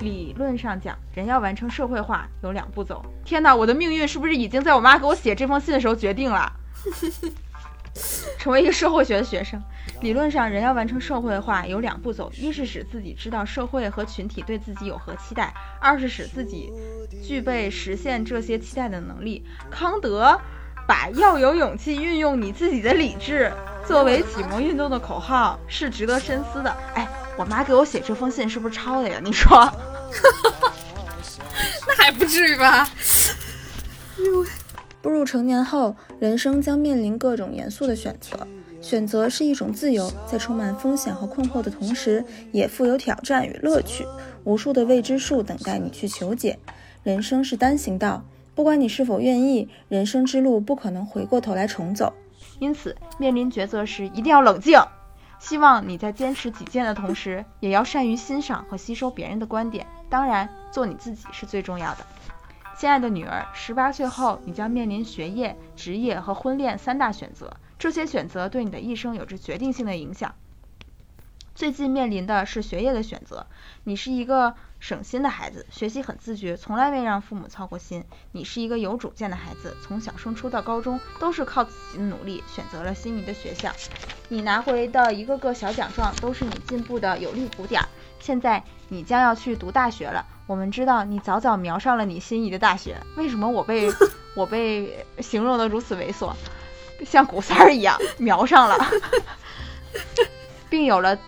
[0.00, 3.04] 理论上讲，人要完成社会化有两步走。
[3.24, 6.52] 天哪，我的命运是不是已经在我妈给我写这封信的时候决定了？
[8.38, 9.62] 成为一个社会学的学生，
[10.00, 16.72] 理论上人要完成社会化有两步走：一是使自己知道社会和群体对自己有何期待；二是使自己
[17.26, 19.44] 具备实现这些期待的能力。
[19.70, 20.40] 康德
[20.86, 23.52] 把要有勇气运用你自己的理智
[23.86, 26.76] 作为启蒙运动的口号，是值得深思的。
[26.94, 29.18] 哎，我妈给我写这封信是不是抄的呀？
[29.22, 29.68] 你说？
[31.88, 32.88] 那还不至于吧？
[35.06, 38.36] 步入成年后，人生将面临各种严肃的选择。
[38.82, 44.04] 选择是一种自由，在充满风险和困惑的同时，也富有挑战与乐趣。
[44.42, 46.58] 无数的未知数等待你去求解。
[47.04, 48.24] 人生是单行道，
[48.56, 52.12] 不管你是否愿意，人生之路不可能回过头来重走。
[52.58, 54.76] 因此，面临抉择时一定要冷静。
[55.38, 59.86] 希望你在坚持己见的同时，也要善于欣赏和吸收别人的观点。
[60.10, 61.98] 当然，做你自己是最重要的。
[62.78, 70.34] 亲爱的女儿，十八岁后，你将面临学业、职业和婚恋三大选择，这些选择对你的一生有着决定性的影响。
[71.54, 73.46] 最近面临的是学业的选择，
[73.84, 78.04] 你是一个省心的孩子，学习很自觉，从来没让父母操过心。
[78.32, 83.72] 你是一个有主见的孩子，从小升初到高中都是靠自己的努力选择了心仪的学校。
[84.28, 87.80] 你拿回的一个个小奖状都是你进步的有力鼓点。
[88.20, 90.26] 现在你将要去读大学了。
[90.46, 93.90] 我们知道你早早瞄上了你心仪的大学，为什么我被
[94.36, 96.32] 我被形容的如此猥琐，
[97.04, 98.76] 像古三儿一样瞄上了，
[100.70, 101.18] 并有了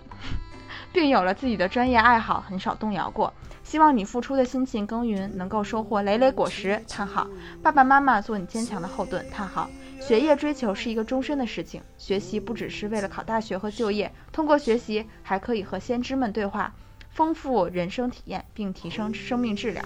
[0.93, 3.33] 并有了自己的专业爱好，很少动摇过。
[3.61, 6.81] 希望你付出的辛勤耕耘能够收获累累果实。
[6.87, 7.27] 叹号，
[7.61, 9.29] 爸爸妈妈做你坚强的后盾。
[9.29, 16.73] 叹号，学业追求是一个终身的事情，学习不只是为了考大学和就业，通过学习还可以和先知们对话。
[17.19, 19.85] 丰富人生体验，并提升生命质量。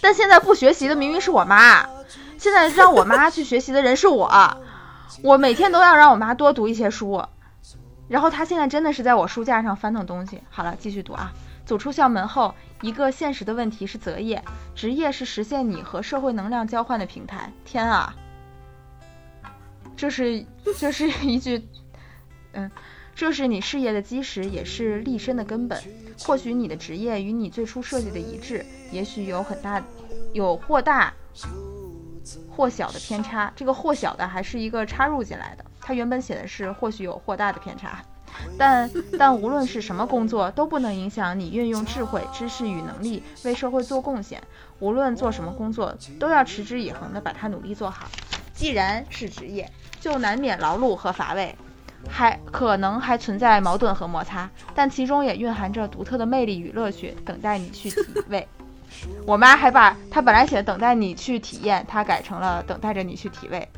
[0.00, 1.84] 但现在不学习的明明是我妈，
[2.38, 4.30] 现在让我妈去学习的人是我。
[5.24, 7.24] 我每天都要让我妈多读一些书，
[8.06, 10.40] 然后她现在真的是在我书架上翻腾东西。
[10.48, 11.32] 好了，继续读啊。
[11.66, 14.44] 走出校门后，一个现实的问题是择业，
[14.76, 17.52] 职业是实现你和社会能量交换的平台。
[17.64, 18.14] 天啊，
[19.96, 20.46] 这是
[20.78, 21.68] 这是一句，
[22.52, 22.70] 嗯。
[23.14, 25.80] 这是你事业的基石，也是立身的根本。
[26.20, 29.82] 或许你的职业与你最初设计的一致，也许有很大、
[30.32, 31.12] 有或大
[32.48, 33.52] 或小的偏差。
[33.54, 38.04] 这个或小的还是一个插入进来的，它原本写的是或许有或大的偏差。
[38.58, 44.42] 但但无论是什么工作，都不能影响你运用智慧、知识与能力为社会做贡献。
[44.80, 48.08] 无论做什么工作，都要持之以恒地把它努力做好。
[48.52, 51.54] 既然是职业，就难免劳碌和乏味。
[52.08, 58.46] 还可能还存在矛盾和摩擦，但其中也蕴含着独特的魅力与乐趣，等待你去体 味。
[59.26, 63.68] 我妈还把她本来写的“等待你去体验”，她改成了“等待着你去体味”。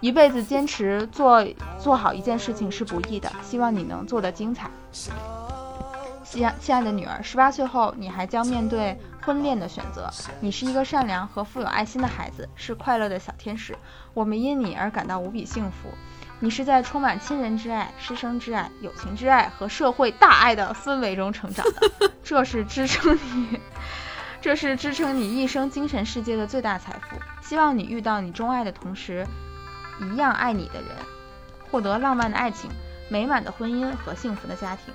[0.00, 1.46] 一辈子坚持做
[1.78, 4.70] 做好一件事情是不易的，希望你能做得精彩。
[6.24, 10.10] 亲亲爱的女儿，十八岁后你还将面对婚恋的选择。
[10.40, 13.76] 你是一个善良和富有爱心的孩子，是快乐的小天使，
[14.14, 15.88] 我们因你而感到无比幸福。
[16.40, 23.60] 你是在充满亲人之爱、师生之爱、友情之爱和社会大爱的氛围中成长的， 这是支撑你，
[24.42, 27.16] 这是支撑你一生精神世界的最大财富。
[27.40, 29.26] 希望你遇到你钟爱的同时，
[30.00, 30.90] 一样爱你的人，
[31.70, 32.70] 获得浪漫的爱情、
[33.08, 34.92] 美满的婚姻和幸福的家庭。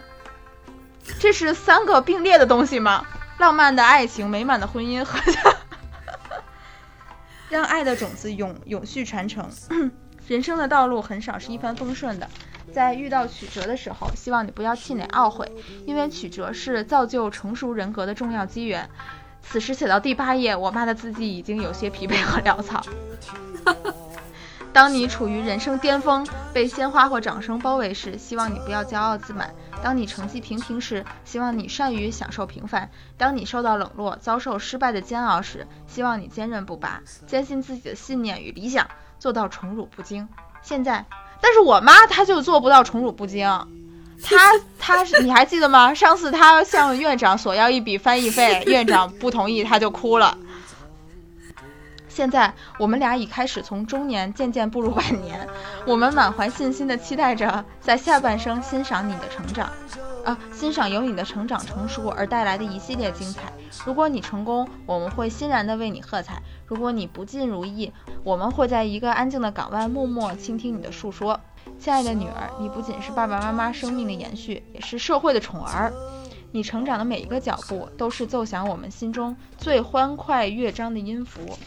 [1.19, 3.05] 这是三个并列的东西吗？
[3.39, 5.17] 浪漫的爱情、美满的婚姻和
[7.49, 9.49] 让爱的种子永永续传承。
[10.29, 12.29] 人生的道路很少是一帆风顺的，
[12.71, 15.51] 在遇到曲折的时候，希望你不要气馁懊悔，
[15.87, 18.87] 因为曲折是造就成熟人格的重要机缘。
[19.41, 22.85] 此时写到第八页，我妈的字迹已经有些疲惫和潦草。
[24.71, 29.47] 当你处于人生巅峰，被鲜花或掌声包围时，希望你不要骄傲自满；
[29.81, 38.87] 当你成绩平平时，希望你善于享受平凡；当你受到冷落、遭受失败的煎熬时，希望你坚韧不拔，坚信自己的信念与理想。
[39.19, 40.27] 做到宠辱不惊。
[40.61, 41.05] 现在，
[41.39, 43.47] 但是我妈她就做不到宠辱不惊。
[44.23, 44.37] 她
[44.79, 45.93] 她是你还记得吗？
[45.93, 50.37] 上次她向院长索要一笔翻译费，院长不同意，她就哭了。
[52.19, 55.47] 现在我们俩已开始从中年渐渐步入晚年，
[55.87, 59.69] 我们满怀信心的期待着在下半生欣赏你的成长。
[60.25, 63.43] 啊，欣赏由你的成长成熟而带来的一系列精彩。
[63.85, 66.33] 如果你成功，我们会欣然的为你喝彩；
[66.67, 67.89] 如果你不尽如意，
[68.25, 71.39] 我们会在一个安静的港湾默默倾听你的述说。
[71.79, 75.93] 亲爱的女儿，你不仅是爸爸妈妈生命的延续，也是社会的宠儿。
[76.51, 81.57] 你成长的每一个脚步，都是奏响我们心中最欢快乐章的音符。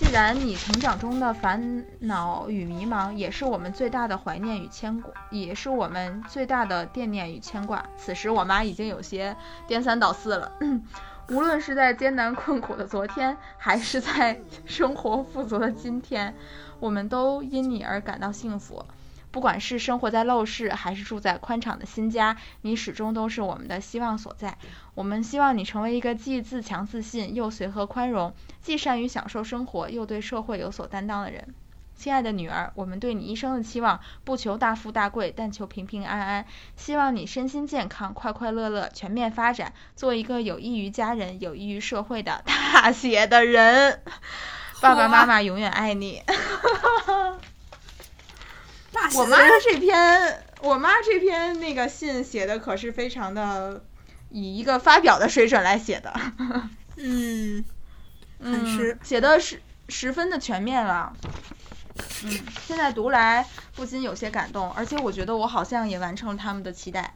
[0.00, 7.84] 既然你成长中的烦恼与迷茫，也是我们最大的怀念与牵挂，也是我们最大的惦念与牵挂。
[7.98, 9.36] 此时，我妈已经有些
[9.66, 10.50] 颠三倒四了。
[11.28, 16.34] 无论是在艰难困苦的昨天，还是在生活富足的今天，
[16.80, 18.82] 我们都因你而感到幸福。
[19.30, 24.58] 不管是生活在陋室，还是住在宽敞的新家，你始终都是我们的希望所在。
[24.94, 31.54] 我们希望你成为一个既自强自信，又随和宽容，既善于享受生活，又对社会有所担当的人。
[31.94, 36.46] 亲爱的女儿，我们对你一生的期望，不求大富大贵，但求平平安安。
[36.74, 44.00] 希望你身心健康，快快乐乐，全面发展，做一个有益于家人、有益于社会的大写的人。
[44.80, 46.22] 爸爸妈妈永远爱你。
[49.16, 53.84] 我妈 这篇，我妈这篇那个信写的可是非常的
[54.30, 56.12] 以一个发表的水准来写的。
[56.96, 57.64] 嗯，
[58.40, 61.12] 嗯，写的是十分的全面了。
[62.24, 67.14] 嗯，现在读来不禁有些感动，而且我觉得我好像也完成了他们的期待，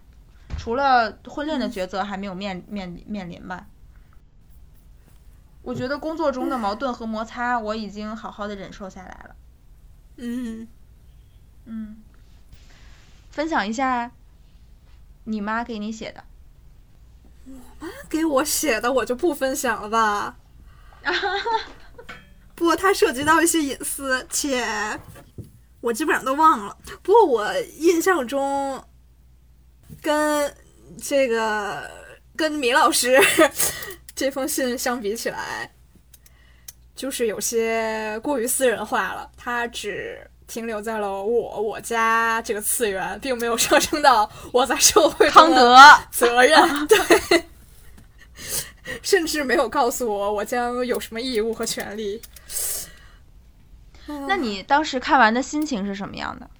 [0.58, 3.66] 除了婚恋的抉择还没有面面面临吧。
[5.62, 9.36] 我觉得工作中的矛盾和摩擦，我已经好好的忍受下来了。
[10.16, 10.68] 嗯
[11.66, 12.02] 嗯，
[13.30, 14.10] 分享一下
[15.24, 16.24] 你妈给你写的。
[17.46, 20.36] 我妈给我写的，我就不分享了吧。
[22.54, 24.64] 不过它涉及到一些隐私，且
[25.80, 26.76] 我基本上都忘了。
[27.02, 28.82] 不过我印象中，
[30.00, 30.54] 跟
[31.02, 31.90] 这个
[32.36, 33.20] 跟米老师
[34.14, 35.74] 这封信相比起来，
[36.94, 39.30] 就是有些过于私人化了。
[39.36, 45.76] 他只停留在了我我家这个次元，并没有上升到我在社会康德
[46.10, 46.86] 责任。
[46.86, 47.44] 对。
[49.02, 52.20] 甚至没有告诉我我将有什么义务和权利。
[54.06, 56.50] 那你当时看完的心情是什么样的？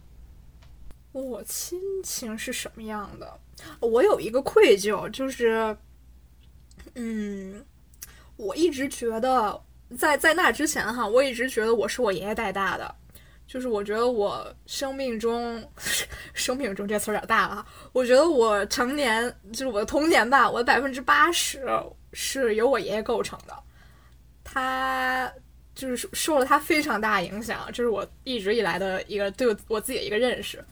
[1.12, 3.38] 我心情是什么样的？
[3.80, 5.76] 我有一个愧疚，就是，
[6.94, 7.64] 嗯，
[8.36, 9.62] 我一直觉得，
[9.98, 12.94] 在在那之前哈，我一直觉得我是我爷爷带大的，
[13.46, 15.62] 就是我觉得我生命中，
[16.32, 21.66] 生命中这词有点大了，我觉得我成年就是我的童年吧，我的百分之八十。
[22.16, 23.52] 是由我爷爷构成的，
[24.44, 25.28] 他
[25.74, 30.64] 就是受了他非常大影响，这是我一直以来的一个对我自己的一个认识。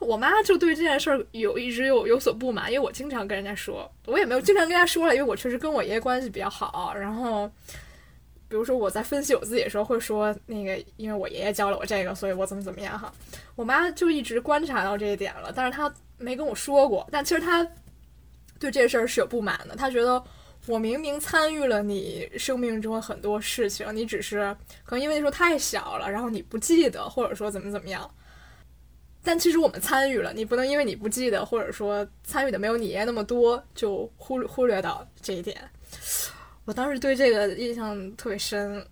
[0.00, 6.92] 我妈就对这件事儿有一直有有所不满，因为我经常跟人家说，我也没有经常跟他说了，因为我确实跟我爷爷关系比较好。
[6.92, 7.48] 然后，
[8.54, 13.12] 比如说我在分析我自己的时候，会说那个，因为我爷爷教了我这个，所以我怎么怎么样哈。
[13.56, 17.04] 我妈就一直观察到这一点了，但是她没跟我说过。
[17.10, 17.68] 但其实她
[18.60, 20.22] 对这事儿是有不满的，她觉得。
[20.66, 28.08] 我明明参与了你生命中很多事情，你只是可能因为那时候太小了，然后你不记得，或者说怎么怎么样。
[29.22, 35.60] 但其实我们参与了，你不能因为你不记得，或者说参与的没有你爷爷那么多，就忽忽略到这一点。
[36.64, 38.86] 我当时对这个印象特别深，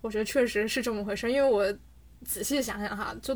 [0.00, 1.30] 我觉得确实是这么回事。
[1.30, 1.66] 因为我
[2.24, 3.34] 仔细想想哈，就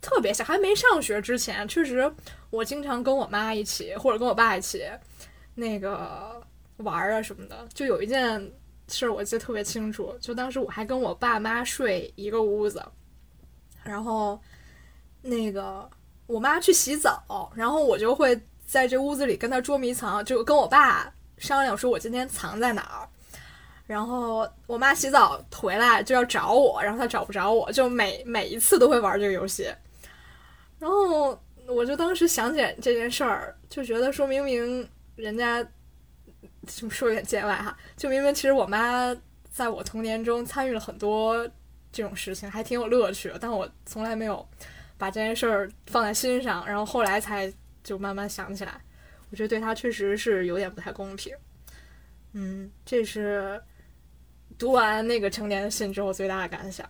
[0.00, 2.10] 特别小，还没上学之前，确实
[2.50, 4.84] 我经常跟我妈一起，或者跟我爸一起。
[5.54, 6.40] 那个
[6.76, 8.52] 玩啊什么的，就有一件
[8.86, 12.80] 事我记得特别清楚，就当时我还跟我爸妈睡一个屋子，
[13.82, 14.40] 然后
[15.20, 15.90] 那个
[16.28, 23.08] 我妈去洗澡，然后我就会在这屋子里跟她捉迷藏，就跟我爸商量说我今天藏在哪儿，
[23.86, 29.72] 然后我妈洗澡回来就要找我，然后她找不着我，就每每一次都会玩这个游戏，
[30.78, 34.88] 然后我就当时想起这件事儿，就觉得说明明。
[35.18, 35.60] 人家
[36.64, 39.12] 就说有点见外哈，就明明其实我妈
[39.50, 41.44] 在我童年中参与了很多
[41.90, 44.48] 这种事情，还挺有乐趣的，但我从来没有
[44.96, 48.80] 把这件事儿放在心上，然后后来才就慢慢想起来，
[49.30, 51.32] 我觉得对他确实是有点不太公平。
[52.32, 53.62] 嗯，这是
[54.58, 56.88] 读完那个成年的信之后最大的感想。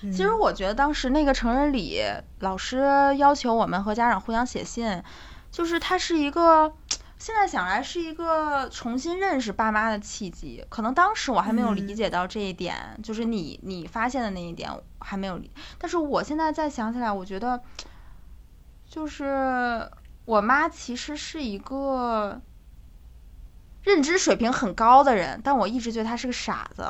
[0.00, 2.00] 其实我觉得当时那个成人礼，
[2.40, 2.78] 老师
[3.16, 5.02] 要求我们和家长互相写信，
[5.50, 6.74] 就是它是一个。
[7.18, 17.58] 现在想来是一个重新认识爸妈的契机，可能当时我还没有理解到这一点，就是你你发现的那一点还没有理，但是我现在再想起来，我觉得，
[18.86, 19.90] 就是
[20.26, 22.42] 我妈其实是一个
[23.82, 26.84] 认知水平很高的人，但我一直觉得她是个傻子。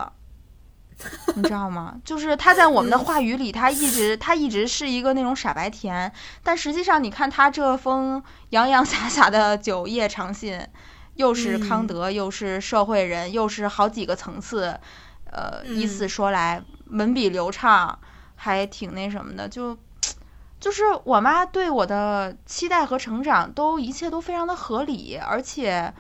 [1.36, 2.00] 你知道吗？
[2.06, 6.10] 就是他在我们的话语里，他一直 他一直是一个那种傻白甜。
[6.42, 10.58] 但实际上，你看他这封洋洋洒洒的九页长信，
[11.16, 14.80] 又是康德，又是社会人，又是好几个层次，
[15.30, 17.98] 呃，依次说来，文笔流畅，
[18.34, 19.46] 还挺那什么的。
[19.46, 19.76] 就
[20.66, 25.94] 就是我妈对我的期待和成长，都一切都非常的合理，而且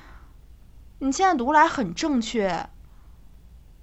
[0.98, 2.68] 你现在读来很正确。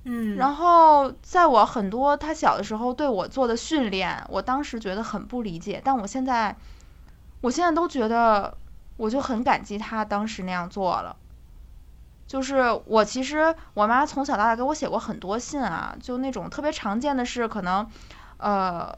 [0.03, 6.53] 嗯，然后在我很多他小的时候对我做的训练，我当时觉得很不理解，但我现在，
[7.39, 8.57] 我现在都觉得，
[8.97, 11.15] 我就很感激他当时那样做了。
[12.27, 17.89] 就是我其实我妈从小到大给我写过很多信啊，就那种特别常见的是可能，
[18.35, 18.93] 呃，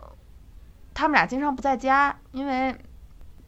[0.96, 2.76] 他们俩经常不在家，因为。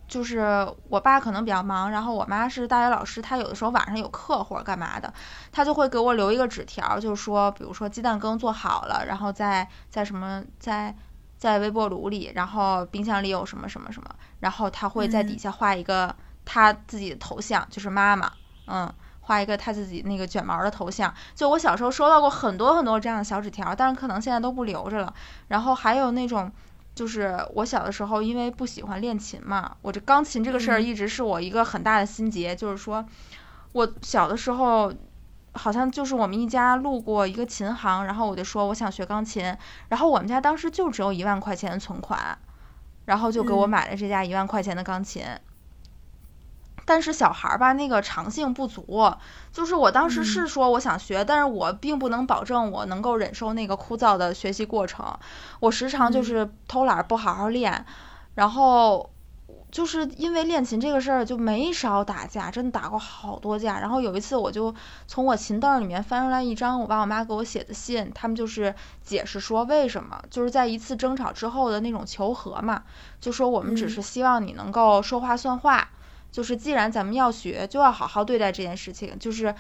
[0.10, 5.14] 就是我爸可能比较忙，然后我妈是大学老师，她有的时候晚上有课或者干嘛的，
[5.52, 10.96] 她就会给我留一个纸条，就是说，比如说鸡蛋羹做好了，然后在在什么在
[11.38, 18.32] 在微波炉里，然后冰箱里有什么什么什么，然后她会在底下画一个她自己的头像，就是妈妈，
[18.68, 18.90] 嗯，
[19.20, 21.14] 画一个她自己那个卷毛的头像。
[21.36, 25.14] 就我小时候收到过很多很多这样的小纸条，但是可能现在都不留着了。
[25.50, 26.50] 然后还有那种。
[26.98, 32.56] 就是我小的时候，因为不喜欢练琴嘛，我这钢琴这个事儿一直是我一个很大的心结。
[32.56, 33.06] 就是说，
[33.74, 34.92] 我小的时候，
[35.54, 39.56] 好像就是我们一家路过一个琴行，然后我就说我想学钢琴，
[39.90, 42.36] 然后我们家当时就只有一万块钱的存款，
[43.06, 45.24] 然后就给我买了这架一万块钱的钢琴。
[46.88, 49.14] 但是小孩儿吧，那个长性不足，
[49.52, 55.06] 就是我当时是说我想学，但是我并不能保证我能够忍受那个枯燥的学习过程，
[55.60, 57.86] 我时常就是偷懒不好好练，
[58.36, 59.10] 然后
[59.70, 63.82] 就是因为练琴这个事儿就没少打架，真的打过好多架。
[63.82, 64.74] 然后有一次我就
[65.08, 68.74] 从我琴凳里面翻出来一张我爸我妈给我写的信，他们就是
[69.04, 72.84] 解释说为什么，就是在一次争吵之后的那种求和嘛，
[73.20, 75.90] 就说我们只是希望你能够说话算话。
[76.38, 79.18] 就是既然咱们要学，就要好好对待这件事情。
[79.18, 79.56] 就是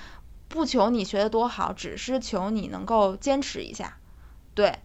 [0.47, 3.97] 不求你学的多好，只是求你能够坚持一下。
[4.53, 4.77] 对，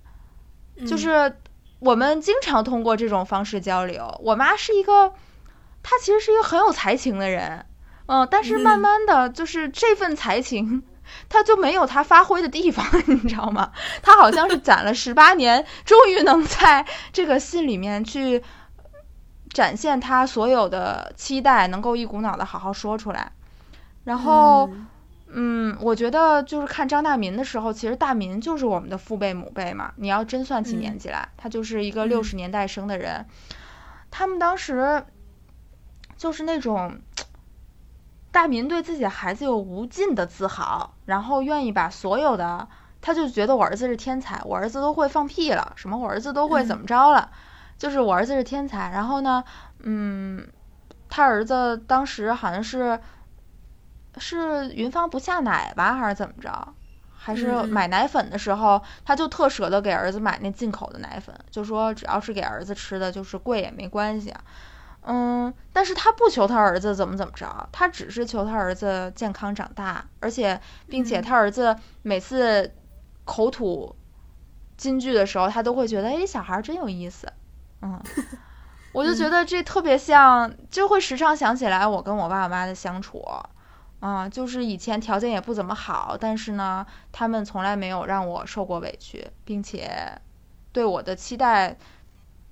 [0.86, 1.36] 就是
[1.80, 4.18] 我们经常通过这种方式交流。
[4.22, 5.12] 我妈是一个，
[5.82, 7.66] 她其实是一个很有才情的人，
[8.06, 10.82] 嗯，但是慢慢的就是这份才情，
[11.28, 13.72] 她就没有她发挥的地方， 你知道吗？
[14.02, 18.42] 她好像是攒了十八年，终于能在这个信里面去。
[19.52, 23.32] 展现他所有的期待，能够一股脑的好好说出来。
[24.04, 24.68] 然后，
[25.28, 29.92] 嗯，我觉得就是看张大民的时候，其实大民就是我们的父辈母辈嘛。
[29.96, 33.26] 你要真算起年纪来，他就是一个六十年代生的人。
[34.10, 35.04] 他们当时
[36.16, 36.98] 就是那种
[38.30, 42.66] 大民对自己的孩子有无尽的自豪，然后愿意把所有的，
[43.00, 47.30] 他就觉得我儿子是天才，我儿子都会放屁了，什么我儿子都会怎么着了。
[47.82, 49.42] 就是我儿子是天才，然后呢，
[49.80, 50.46] 嗯，
[51.08, 53.00] 他儿子当时好像是
[54.18, 56.74] 是云芳不下奶吧，还是怎么着？
[57.12, 64.32] 还是买奶粉的时候，他就特舍得给儿子买那进口的奶粉，就说只要是给儿子吃的，就是贵也没关系。
[65.00, 72.72] 嗯，但是他不求他儿子怎么怎么着，他只是求他儿子健康长大，而且并且他儿子每次
[73.24, 73.96] 口吐
[74.76, 77.32] 金句的时候，他都会觉得，哎，小孩真有意思。
[77.82, 78.00] 嗯，
[78.92, 83.22] 我就觉得这特别像，就会时常想起来我跟我爸我妈的相处，
[84.00, 90.20] 啊，就是以前条件也不怎么好，但是呢，他们从来没有让我受过委屈，并且
[90.72, 91.76] 对我的期待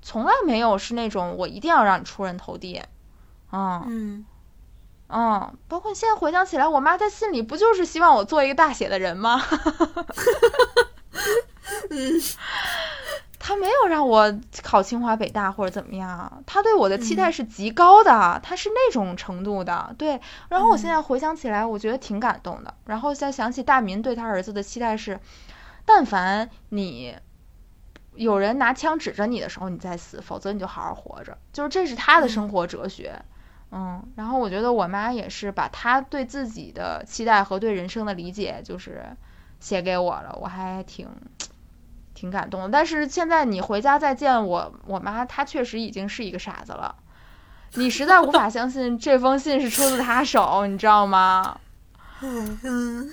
[0.03, 2.83] 从来没有是那种我一定要让你出人头地，
[3.53, 4.27] 嗯嗯。
[5.13, 9.43] 嗯，包括现在回想起来，我妈在信里不就是希望我做一个大写的人吗？
[11.91, 12.21] 嗯。
[13.43, 19.95] 他没有让我考清华北大或者怎么样，他对我的期待是极高的，他是那种程度的。
[19.97, 20.21] 对，
[20.51, 22.75] 然后我现在回想起来，我觉得挺感动的。
[22.85, 25.19] 然后再想起大民对他儿子的期待是，
[25.87, 27.17] 但凡你
[28.15, 31.39] 有人拿枪指着你的时候，你再死，否则你就好好活着。
[31.51, 33.21] 就是这是他的生活哲学。
[33.73, 39.17] 嗯，然后我觉得我妈也是把他对自己的期待和对人生的理解，就是
[39.61, 41.09] 写给我了，我还挺。
[42.21, 46.95] 挺感动的，但是现在你回家再见我我妈，她确实已经是一个傻子了。
[47.77, 51.59] 你实在无法相信这封信是出自她手，你知道吗？
[52.21, 53.11] 嗯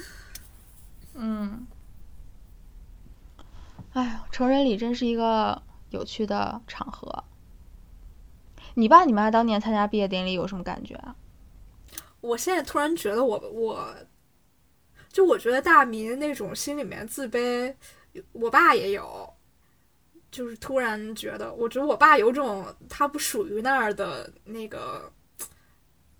[1.14, 1.68] 嗯。
[3.94, 5.62] 哎呀，成人礼真是一个
[5.92, 7.24] 有趣的场合。
[8.74, 11.16] 你爸你妈当年参加毕业典礼有什么感觉啊？
[12.20, 13.96] 我现在突然觉得我我，
[15.08, 17.74] 就我觉得大民那种心里面自卑。
[18.34, 19.28] 我爸也有，
[20.32, 25.12] 就是突然觉得，我觉得我爸有种他不属于那儿的那个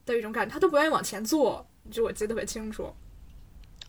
[0.06, 1.66] 的一种感觉，他都不愿意往前坐。
[1.90, 2.94] 就我记得特别清楚，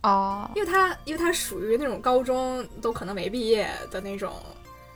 [0.04, 4.40] 哦，因为他因为他属于那种高中都可能没毕业的那种，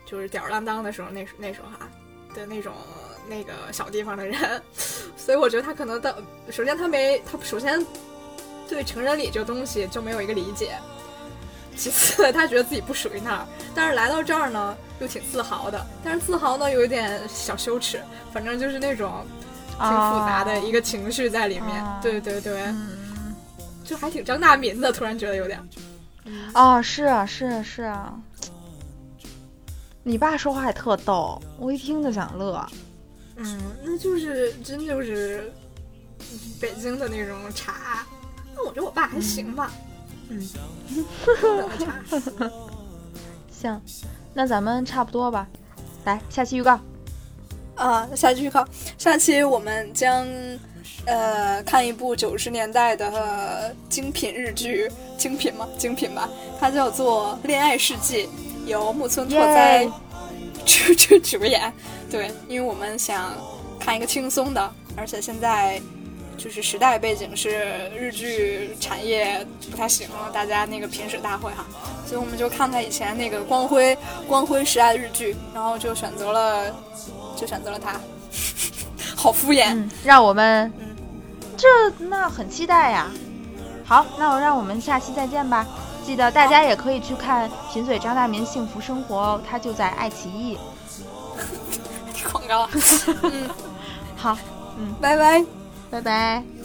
[0.07, 1.91] 就是吊儿郎当的时候，那那时候哈
[2.33, 2.73] 的那种
[3.29, 4.63] 那个小地方的人，
[5.19, 6.15] 所以我觉得他可能到，
[6.49, 7.85] 首先他没他首先
[8.69, 10.79] 对成人礼这个东西就没有一个理解。
[11.77, 18.01] 其次他觉得自己不属于那儿，但是来到这儿呢又挺自豪的，但是自豪呢有一点小羞耻，
[18.33, 19.25] 反正就是那种
[19.71, 21.85] 挺复杂的一个情绪在里面。
[22.03, 22.63] 对对对，
[23.85, 25.61] 就还挺张大民的，突然觉得有点。
[26.53, 28.15] 啊，是啊，是啊，是啊。
[30.05, 32.65] 你爸说话也特逗，我一听就想乐。
[33.37, 35.53] 嗯，那就是真就是
[36.61, 38.07] 北京的那种茶。
[38.55, 39.73] 那我觉得我爸还行吧。
[39.75, 39.92] 嗯，
[43.51, 43.81] 行，
[44.35, 45.47] 那咱们差不多吧。
[46.05, 46.79] 来，下期预告。
[47.75, 48.67] 啊，下期预告，
[48.99, 50.27] 下期我们将
[51.07, 55.69] 呃看一部九十年代的精品日剧，精品吗？
[55.79, 56.29] 精品吧，
[56.59, 58.27] 它叫做《恋爱世纪》，
[58.67, 59.87] 由木村拓哉
[60.65, 61.73] 主 主主演。
[62.11, 63.33] 对，因为我们想
[63.79, 65.81] 看一个轻松的，而且现在。
[66.43, 71.65] 就是时代背景是日剧产业不太行了，大家那个评审大会哈，
[72.05, 73.97] 所以我们就看看以前那个光辉
[74.27, 76.75] 光辉时代日剧，然后就选择了
[77.37, 78.01] 就选择了他，
[79.15, 80.73] 好敷衍，让我们
[81.57, 81.69] 这
[82.07, 83.09] 那很期待呀。
[83.85, 85.65] 好，那我让我们下期再见吧。
[86.05, 90.59] 记得大家也可以去看贫嘴张大民幸福生活哦，他就在爱奇艺。
[92.33, 92.69] 广告。
[93.23, 93.49] 嗯，
[94.17, 94.37] 好，
[94.77, 95.45] 嗯，拜拜。
[95.93, 96.62] 拜拜。